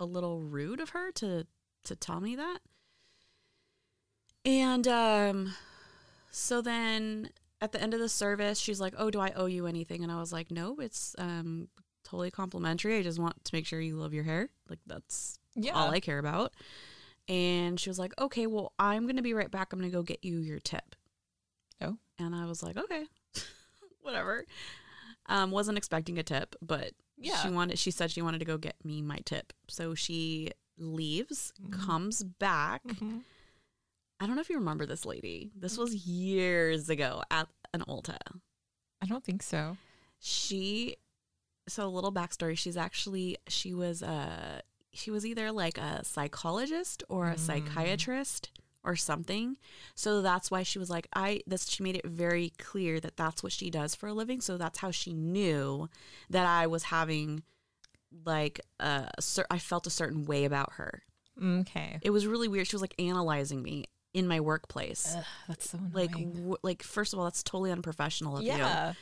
a 0.00 0.06
little 0.06 0.40
rude 0.40 0.80
of 0.80 0.90
her 0.90 1.12
to 1.12 1.46
to 1.84 1.96
tell 1.96 2.20
me 2.20 2.34
that. 2.36 2.60
And 4.44 4.88
um, 4.88 5.54
so 6.30 6.62
then 6.62 7.28
at 7.60 7.72
the 7.72 7.80
end 7.82 7.94
of 7.94 8.00
the 8.00 8.08
service, 8.08 8.58
she's 8.58 8.80
like, 8.80 8.94
"Oh, 8.96 9.10
do 9.10 9.20
I 9.20 9.32
owe 9.36 9.46
you 9.46 9.66
anything?" 9.66 10.02
And 10.02 10.10
I 10.10 10.18
was 10.18 10.32
like, 10.32 10.50
"No, 10.50 10.76
it's 10.78 11.14
um 11.18 11.68
totally 12.12 12.30
complimentary. 12.30 12.98
I 12.98 13.02
just 13.02 13.18
want 13.18 13.42
to 13.44 13.54
make 13.54 13.66
sure 13.66 13.80
you 13.80 13.96
love 13.96 14.12
your 14.14 14.24
hair. 14.24 14.48
Like 14.68 14.78
that's 14.86 15.38
Yeah. 15.56 15.72
all 15.72 15.90
I 15.90 15.98
care 16.00 16.18
about." 16.18 16.52
And 17.28 17.78
she 17.80 17.88
was 17.90 17.98
like, 17.98 18.12
"Okay, 18.20 18.46
well, 18.46 18.72
I'm 18.78 19.04
going 19.04 19.16
to 19.16 19.22
be 19.22 19.34
right 19.34 19.50
back. 19.50 19.72
I'm 19.72 19.78
going 19.78 19.90
to 19.90 19.96
go 19.96 20.02
get 20.02 20.22
you 20.24 20.38
your 20.38 20.58
tip." 20.60 20.94
Oh. 21.80 21.96
And 22.18 22.34
I 22.34 22.46
was 22.46 22.62
like, 22.62 22.76
"Okay." 22.76 23.06
Whatever. 24.02 24.44
Um 25.26 25.50
wasn't 25.52 25.78
expecting 25.78 26.18
a 26.18 26.22
tip, 26.24 26.56
but 26.60 26.92
Yeah. 27.16 27.36
she 27.42 27.48
wanted 27.48 27.78
she 27.78 27.90
said 27.92 28.10
she 28.10 28.22
wanted 28.22 28.38
to 28.40 28.44
go 28.44 28.58
get 28.58 28.76
me 28.84 29.00
my 29.02 29.18
tip. 29.24 29.52
So 29.68 29.94
she 29.94 30.50
leaves, 30.76 31.52
comes 31.70 32.22
back. 32.24 32.82
Mhm. 32.84 33.22
I 34.18 34.26
don't 34.26 34.34
know 34.36 34.40
if 34.40 34.50
you 34.50 34.56
remember 34.58 34.84
this 34.86 35.04
lady. 35.04 35.52
This 35.54 35.78
was 35.78 35.94
years 35.94 36.88
ago 36.90 37.22
at 37.30 37.48
an 37.72 37.82
Ulta. 37.88 38.18
I 39.00 39.06
don't 39.06 39.24
think 39.24 39.42
so. 39.42 39.76
She 40.18 40.96
so 41.68 41.86
a 41.86 41.88
little 41.88 42.12
backstory, 42.12 42.56
she's 42.58 42.76
actually 42.76 43.36
she 43.48 43.72
was 43.74 44.02
a 44.02 44.62
she 44.92 45.10
was 45.10 45.24
either 45.24 45.50
like 45.52 45.78
a 45.78 46.04
psychologist 46.04 47.02
or 47.08 47.28
a 47.28 47.34
Mm. 47.34 47.38
psychiatrist 47.38 48.50
or 48.84 48.96
something. 48.96 49.56
So 49.94 50.22
that's 50.22 50.50
why 50.50 50.64
she 50.64 50.78
was 50.78 50.90
like 50.90 51.06
I 51.14 51.42
this 51.46 51.68
she 51.68 51.82
made 51.82 51.96
it 51.96 52.06
very 52.06 52.52
clear 52.58 52.98
that 53.00 53.16
that's 53.16 53.42
what 53.42 53.52
she 53.52 53.70
does 53.70 53.94
for 53.94 54.08
a 54.08 54.12
living. 54.14 54.40
So 54.40 54.56
that's 54.58 54.78
how 54.80 54.90
she 54.90 55.12
knew 55.12 55.88
that 56.30 56.46
I 56.46 56.66
was 56.66 56.84
having 56.84 57.42
like 58.24 58.60
a 58.80 59.08
cer- 59.20 59.46
I 59.50 59.58
felt 59.58 59.86
a 59.86 59.90
certain 59.90 60.24
way 60.26 60.44
about 60.44 60.72
her. 60.74 61.02
Okay. 61.42 61.98
It 62.02 62.10
was 62.10 62.26
really 62.26 62.48
weird. 62.48 62.66
She 62.66 62.76
was 62.76 62.82
like 62.82 62.94
analyzing 62.98 63.62
me 63.62 63.84
in 64.12 64.28
my 64.28 64.40
workplace. 64.40 65.14
Ugh, 65.16 65.24
that's 65.48 65.70
so 65.70 65.78
annoying. 65.78 65.92
like 65.94 66.10
w- 66.12 66.56
like 66.62 66.82
first 66.82 67.12
of 67.14 67.18
all 67.18 67.24
that's 67.24 67.42
totally 67.42 67.70
unprofessional 67.70 68.36
of 68.36 68.42
yeah. 68.42 68.88
you 68.90 68.96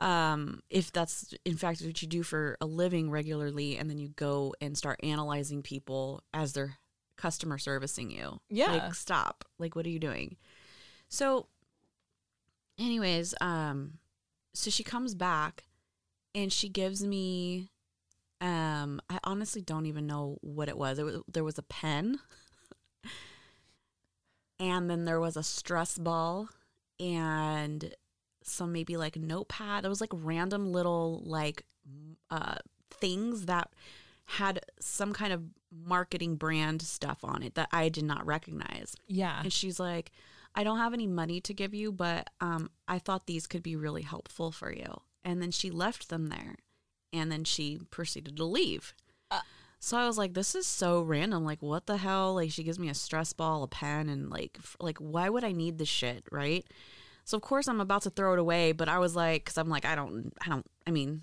um 0.00 0.62
if 0.70 0.90
that's 0.92 1.34
in 1.44 1.56
fact 1.56 1.82
what 1.82 2.00
you 2.00 2.08
do 2.08 2.22
for 2.22 2.56
a 2.60 2.66
living 2.66 3.10
regularly 3.10 3.76
and 3.76 3.90
then 3.90 3.98
you 3.98 4.08
go 4.08 4.54
and 4.60 4.76
start 4.76 4.98
analyzing 5.02 5.62
people 5.62 6.22
as 6.32 6.52
they're 6.54 6.78
customer 7.16 7.58
servicing 7.58 8.10
you. 8.10 8.40
Yeah. 8.48 8.72
like 8.72 8.94
stop. 8.94 9.44
Like 9.58 9.76
what 9.76 9.84
are 9.86 9.90
you 9.90 9.98
doing? 9.98 10.36
So 11.08 11.46
anyways 12.78 13.34
um 13.40 13.98
so 14.54 14.70
she 14.70 14.82
comes 14.82 15.14
back 15.14 15.64
and 16.34 16.50
she 16.50 16.68
gives 16.68 17.04
me 17.04 17.68
um 18.40 19.02
i 19.10 19.18
honestly 19.22 19.60
don't 19.60 19.84
even 19.84 20.06
know 20.06 20.38
what 20.40 20.68
it 20.68 20.78
was, 20.78 20.98
it 20.98 21.04
was 21.04 21.20
there 21.30 21.44
was 21.44 21.58
a 21.58 21.62
pen 21.62 22.18
and 24.58 24.88
then 24.88 25.04
there 25.04 25.20
was 25.20 25.36
a 25.36 25.42
stress 25.42 25.98
ball 25.98 26.48
and 26.98 27.94
some 28.42 28.72
maybe 28.72 28.96
like 28.96 29.16
notepad. 29.16 29.84
It 29.84 29.88
was 29.88 30.00
like 30.00 30.10
random 30.12 30.72
little 30.72 31.22
like 31.24 31.64
uh 32.30 32.56
things 32.90 33.46
that 33.46 33.70
had 34.24 34.60
some 34.78 35.12
kind 35.12 35.32
of 35.32 35.42
marketing 35.72 36.36
brand 36.36 36.82
stuff 36.82 37.18
on 37.24 37.42
it 37.42 37.54
that 37.56 37.68
I 37.72 37.88
did 37.88 38.04
not 38.04 38.24
recognize. 38.24 38.94
Yeah. 39.08 39.40
And 39.42 39.52
she's 39.52 39.80
like, 39.80 40.12
I 40.54 40.64
don't 40.64 40.78
have 40.78 40.94
any 40.94 41.06
money 41.06 41.40
to 41.42 41.54
give 41.54 41.74
you, 41.74 41.92
but 41.92 42.30
um, 42.40 42.70
I 42.88 42.98
thought 42.98 43.26
these 43.26 43.46
could 43.46 43.62
be 43.62 43.76
really 43.76 44.02
helpful 44.02 44.52
for 44.52 44.72
you. 44.72 45.00
And 45.24 45.40
then 45.42 45.50
she 45.50 45.70
left 45.70 46.08
them 46.08 46.28
there. 46.28 46.56
And 47.12 47.30
then 47.30 47.44
she 47.44 47.80
proceeded 47.90 48.36
to 48.36 48.44
leave. 48.44 48.94
Uh. 49.32 49.40
so 49.80 49.96
I 49.96 50.06
was 50.06 50.18
like, 50.18 50.34
this 50.34 50.54
is 50.54 50.66
so 50.66 51.02
random. 51.02 51.44
Like, 51.44 51.60
what 51.60 51.86
the 51.86 51.96
hell? 51.96 52.34
Like, 52.34 52.52
she 52.52 52.62
gives 52.62 52.78
me 52.78 52.88
a 52.88 52.94
stress 52.94 53.32
ball, 53.32 53.64
a 53.64 53.68
pen, 53.68 54.08
and 54.08 54.30
like, 54.30 54.56
f- 54.58 54.76
like, 54.78 54.98
why 54.98 55.28
would 55.28 55.44
I 55.44 55.52
need 55.52 55.78
this 55.78 55.88
shit, 55.88 56.24
right? 56.30 56.64
So 57.30 57.36
of 57.36 57.42
course 57.42 57.68
I'm 57.68 57.80
about 57.80 58.02
to 58.02 58.10
throw 58.10 58.32
it 58.32 58.40
away, 58.40 58.72
but 58.72 58.88
I 58.88 58.98
was 58.98 59.14
like, 59.14 59.44
because 59.44 59.56
I'm 59.56 59.68
like, 59.68 59.84
I 59.84 59.94
don't, 59.94 60.32
I 60.44 60.48
don't, 60.48 60.66
I 60.84 60.90
mean, 60.90 61.22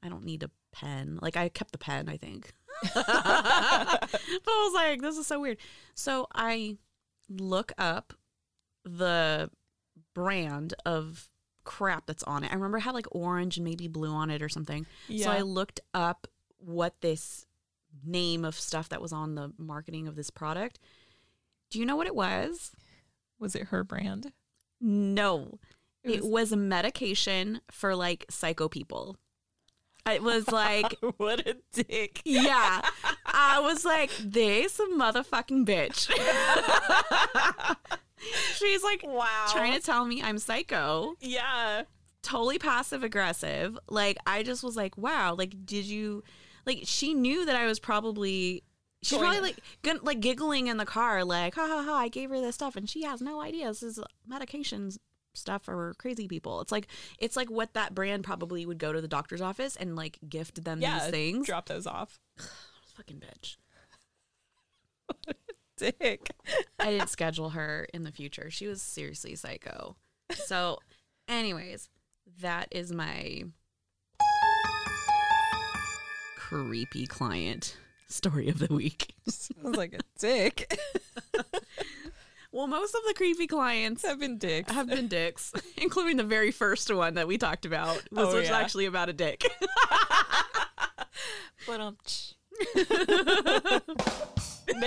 I 0.00 0.08
don't 0.08 0.24
need 0.24 0.44
a 0.44 0.50
pen. 0.70 1.18
Like, 1.20 1.36
I 1.36 1.48
kept 1.48 1.72
the 1.72 1.78
pen, 1.78 2.08
I 2.08 2.16
think. 2.16 2.52
but 2.94 3.04
I 3.04 3.98
was 4.44 4.74
like, 4.74 5.02
this 5.02 5.18
is 5.18 5.26
so 5.26 5.40
weird. 5.40 5.58
So 5.96 6.28
I 6.32 6.76
look 7.28 7.72
up 7.78 8.12
the 8.84 9.50
brand 10.14 10.74
of 10.86 11.28
crap 11.64 12.06
that's 12.06 12.22
on 12.22 12.44
it. 12.44 12.52
I 12.52 12.54
remember 12.54 12.78
it 12.78 12.82
had 12.82 12.94
like 12.94 13.08
orange 13.10 13.56
and 13.56 13.64
maybe 13.64 13.88
blue 13.88 14.12
on 14.12 14.30
it 14.30 14.40
or 14.40 14.48
something. 14.48 14.86
So 15.24 15.32
I 15.32 15.40
looked 15.40 15.80
up 15.94 16.28
what 16.58 17.00
this 17.00 17.44
name 18.06 18.44
of 18.44 18.54
stuff 18.54 18.88
that 18.90 19.02
was 19.02 19.12
on 19.12 19.34
the 19.34 19.52
marketing 19.58 20.06
of 20.06 20.14
this 20.14 20.30
product. 20.30 20.78
Do 21.70 21.80
you 21.80 21.86
know 21.86 21.96
what 21.96 22.06
it 22.06 22.14
was? 22.14 22.70
was 23.38 23.54
it 23.54 23.64
her 23.64 23.84
brand? 23.84 24.32
No. 24.86 25.58
It 26.02 26.16
It 26.16 26.24
was, 26.26 26.52
a 26.52 26.56
medication 26.56 27.62
for 27.70 27.96
like 27.96 28.26
psycho 28.28 28.68
people. 28.68 29.16
It 30.06 30.22
was 30.22 30.48
like 30.52 30.94
what 31.16 31.40
a 31.46 31.56
dick. 31.72 32.20
Yeah. 32.26 32.82
I 33.26 33.60
was 33.60 33.86
like, 33.86 34.10
this 34.22 34.78
motherfucking 34.78 35.64
bitch. 35.66 36.10
She's 38.56 38.82
like 38.82 39.02
Wow. 39.04 39.46
trying 39.50 39.72
to 39.72 39.80
tell 39.80 40.04
me 40.04 40.22
I'm 40.22 40.38
psycho, 40.38 41.14
Yeah. 41.20 41.82
totally 42.22 42.58
passive 42.58 43.02
aggressive. 43.02 43.78
Like, 43.88 44.18
I 44.26 44.42
just 44.42 44.62
was 44.62 44.76
like, 44.76 44.96
wow, 44.98 45.34
like, 45.34 45.64
did 45.66 45.84
you, 45.84 46.22
like, 46.66 46.80
she 46.84 47.14
knew 47.14 47.44
that 47.46 47.56
I 47.56 47.66
was 47.66 47.78
probably. 47.80 48.62
She's 49.04 49.18
Going- 49.18 49.30
probably 49.32 49.40
like 49.50 49.58
gun- 49.82 50.00
like 50.02 50.20
giggling 50.20 50.66
in 50.68 50.78
the 50.78 50.86
car, 50.86 51.24
like 51.24 51.54
ha 51.54 51.66
ha 51.68 51.82
ha! 51.84 51.94
I 51.94 52.08
gave 52.08 52.30
her 52.30 52.40
this 52.40 52.54
stuff, 52.54 52.74
and 52.74 52.88
she 52.88 53.02
has 53.02 53.20
no 53.20 53.40
idea 53.40 53.66
this 53.68 53.82
is 53.82 54.00
medications 54.30 54.98
stuff 55.34 55.64
for 55.64 55.94
crazy 55.98 56.26
people. 56.28 56.60
It's 56.60 56.72
like 56.72 56.86
it's 57.18 57.36
like 57.36 57.50
what 57.50 57.74
that 57.74 57.94
brand 57.94 58.24
probably 58.24 58.64
would 58.64 58.78
go 58.78 58.92
to 58.92 59.00
the 59.00 59.08
doctor's 59.08 59.40
office 59.40 59.76
and 59.76 59.94
like 59.96 60.18
gift 60.28 60.64
them 60.64 60.80
Yeah. 60.80 61.00
these 61.00 61.10
things. 61.10 61.46
Drop 61.46 61.66
those 61.66 61.86
off. 61.86 62.18
Fucking 62.96 63.20
bitch. 63.20 63.56
Dick. 65.76 66.30
I 66.78 66.92
didn't 66.92 67.08
schedule 67.10 67.50
her 67.50 67.86
in 67.92 68.04
the 68.04 68.12
future. 68.12 68.48
She 68.50 68.66
was 68.68 68.80
seriously 68.80 69.34
psycho. 69.34 69.96
So, 70.32 70.78
anyways, 71.28 71.88
that 72.40 72.68
is 72.70 72.92
my 72.92 73.42
creepy 76.36 77.06
client 77.06 77.76
story 78.08 78.48
of 78.48 78.58
the 78.58 78.72
week. 78.72 79.14
Sounds 79.28 79.76
like 79.76 79.94
a 79.94 80.00
dick. 80.18 80.78
Well, 82.52 82.66
most 82.68 82.94
of 82.94 83.00
the 83.08 83.14
creepy 83.14 83.48
clients 83.48 84.04
Have 84.04 84.20
been 84.20 84.38
dicks. 84.38 84.70
have 84.72 84.86
been 84.88 85.08
dicks, 85.08 85.52
including 85.76 86.16
the 86.18 86.22
very 86.24 86.52
first 86.52 86.92
one 86.94 87.14
that 87.14 87.26
we 87.26 87.36
talked 87.36 87.66
about, 87.66 88.00
was 88.12 88.28
Oh, 88.32 88.36
which 88.36 88.46
yeah. 88.48 88.58
actually 88.58 88.86
about 88.86 89.08
a 89.08 89.12
dick. 89.12 89.44
But 91.66 91.80
um, 91.80 91.96
there 92.74 92.84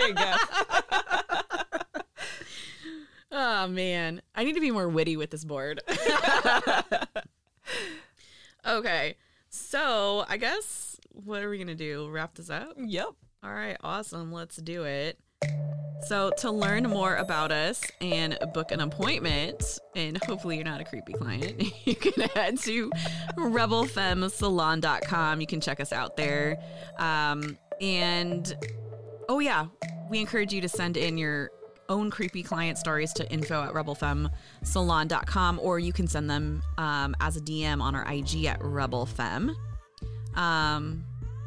you 0.08 0.14
go. 0.14 0.36
oh 3.32 3.68
man, 3.68 4.22
I 4.36 4.44
need 4.44 4.54
to 4.54 4.60
be 4.62 4.70
more 4.70 4.88
witty 4.88 5.18
with 5.18 5.32
this 5.32 5.44
board. 5.44 5.82
okay, 8.66 9.16
so 9.50 10.24
I 10.30 10.38
guess 10.38 10.87
what 11.24 11.44
are 11.44 11.50
we 11.50 11.58
gonna 11.58 11.76
do? 11.76 12.10
Wrap 12.10 12.36
this 12.36 12.50
up? 12.50 12.74
Yep. 12.78 13.10
All 13.44 13.54
right, 13.54 13.78
awesome. 13.84 14.32
Let's 14.32 14.58
do 14.58 14.84
it. 14.84 15.20
So, 16.08 16.32
to 16.38 16.52
learn 16.52 16.84
more 16.84 17.16
about 17.16 17.52
us 17.52 17.84
and 18.02 18.38
book 18.54 18.72
an 18.72 18.80
appointment, 18.80 19.80
and 19.96 20.18
hopefully 20.24 20.56
you're 20.56 20.66
not 20.66 20.80
a 20.80 20.84
creepy 20.84 21.14
client, 21.14 21.64
you 21.86 21.96
can 21.96 22.30
head 22.30 22.60
to 22.60 22.92
rebelfemsalon.com. 23.38 25.42
You 25.42 25.48
can 25.48 25.60
check 25.60 25.80
us 25.80 25.92
out 25.92 26.16
there. 26.16 26.60
Um, 26.98 27.58
and 27.82 28.56
oh, 29.28 29.40
yeah, 29.40 29.68
we 30.10 30.20
encourage 30.20 30.54
you 30.54 30.62
to 30.62 30.70
send 30.70 30.98
in 30.98 31.18
your 31.18 31.52
own 31.90 32.12
creepy 32.12 32.44
client 32.44 32.78
stories 32.78 33.14
to 33.14 33.30
info 33.32 33.64
at 33.64 33.74
rebelfemsalon.com 33.74 35.60
or 35.62 35.80
you 35.80 35.94
can 35.94 36.08
send 36.08 36.30
them 36.30 36.62
um, 36.78 37.16
as 37.22 37.38
a 37.38 37.42
DM 37.42 37.82
on 37.82 37.96
our 37.96 38.06
IG 38.12 38.46
at 38.46 38.60
rebelfem. 38.60 39.56
Um, 40.36 41.04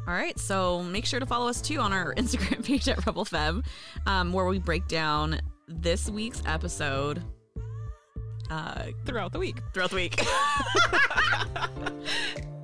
all 0.07 0.13
right, 0.13 0.37
so 0.39 0.81
make 0.83 1.05
sure 1.05 1.19
to 1.19 1.25
follow 1.25 1.47
us 1.47 1.61
too 1.61 1.79
on 1.79 1.93
our 1.93 2.13
Instagram 2.17 2.65
page 2.65 2.87
at 2.89 2.97
rebelfem, 2.99 3.63
um, 4.05 4.33
where 4.33 4.45
we 4.45 4.59
break 4.59 4.87
down 4.87 5.39
this 5.67 6.09
week's 6.09 6.41
episode 6.45 7.21
uh, 8.49 8.83
throughout 9.05 9.31
the 9.31 9.39
week. 9.39 9.57
throughout 9.73 9.89
the 9.91 9.95
week. 9.95 10.21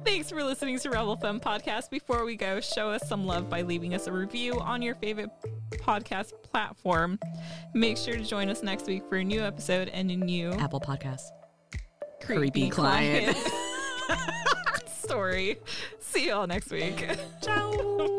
Thanks 0.03 0.29
for 0.29 0.43
listening 0.43 0.79
to 0.79 0.89
Rebel 0.89 1.15
Femme 1.17 1.39
Podcast. 1.39 1.89
Before 1.89 2.25
we 2.25 2.35
go, 2.35 2.59
show 2.59 2.89
us 2.89 3.07
some 3.07 3.25
love 3.25 3.49
by 3.49 3.61
leaving 3.61 3.93
us 3.93 4.07
a 4.07 4.11
review 4.11 4.59
on 4.59 4.81
your 4.81 4.95
favorite 4.95 5.29
podcast 5.79 6.31
platform. 6.43 7.19
Make 7.73 7.97
sure 7.97 8.15
to 8.15 8.23
join 8.23 8.49
us 8.49 8.63
next 8.63 8.87
week 8.87 9.03
for 9.09 9.17
a 9.17 9.23
new 9.23 9.41
episode 9.41 9.89
and 9.89 10.09
a 10.09 10.15
new 10.15 10.51
Apple 10.53 10.79
Podcast. 10.79 11.23
creepy, 12.21 12.69
creepy 12.69 12.69
client. 12.69 13.35
client 13.35 14.33
story. 15.07 15.57
See 15.99 16.27
y'all 16.27 16.47
next 16.47 16.69
week. 16.71 17.07
Ciao. 17.41 18.13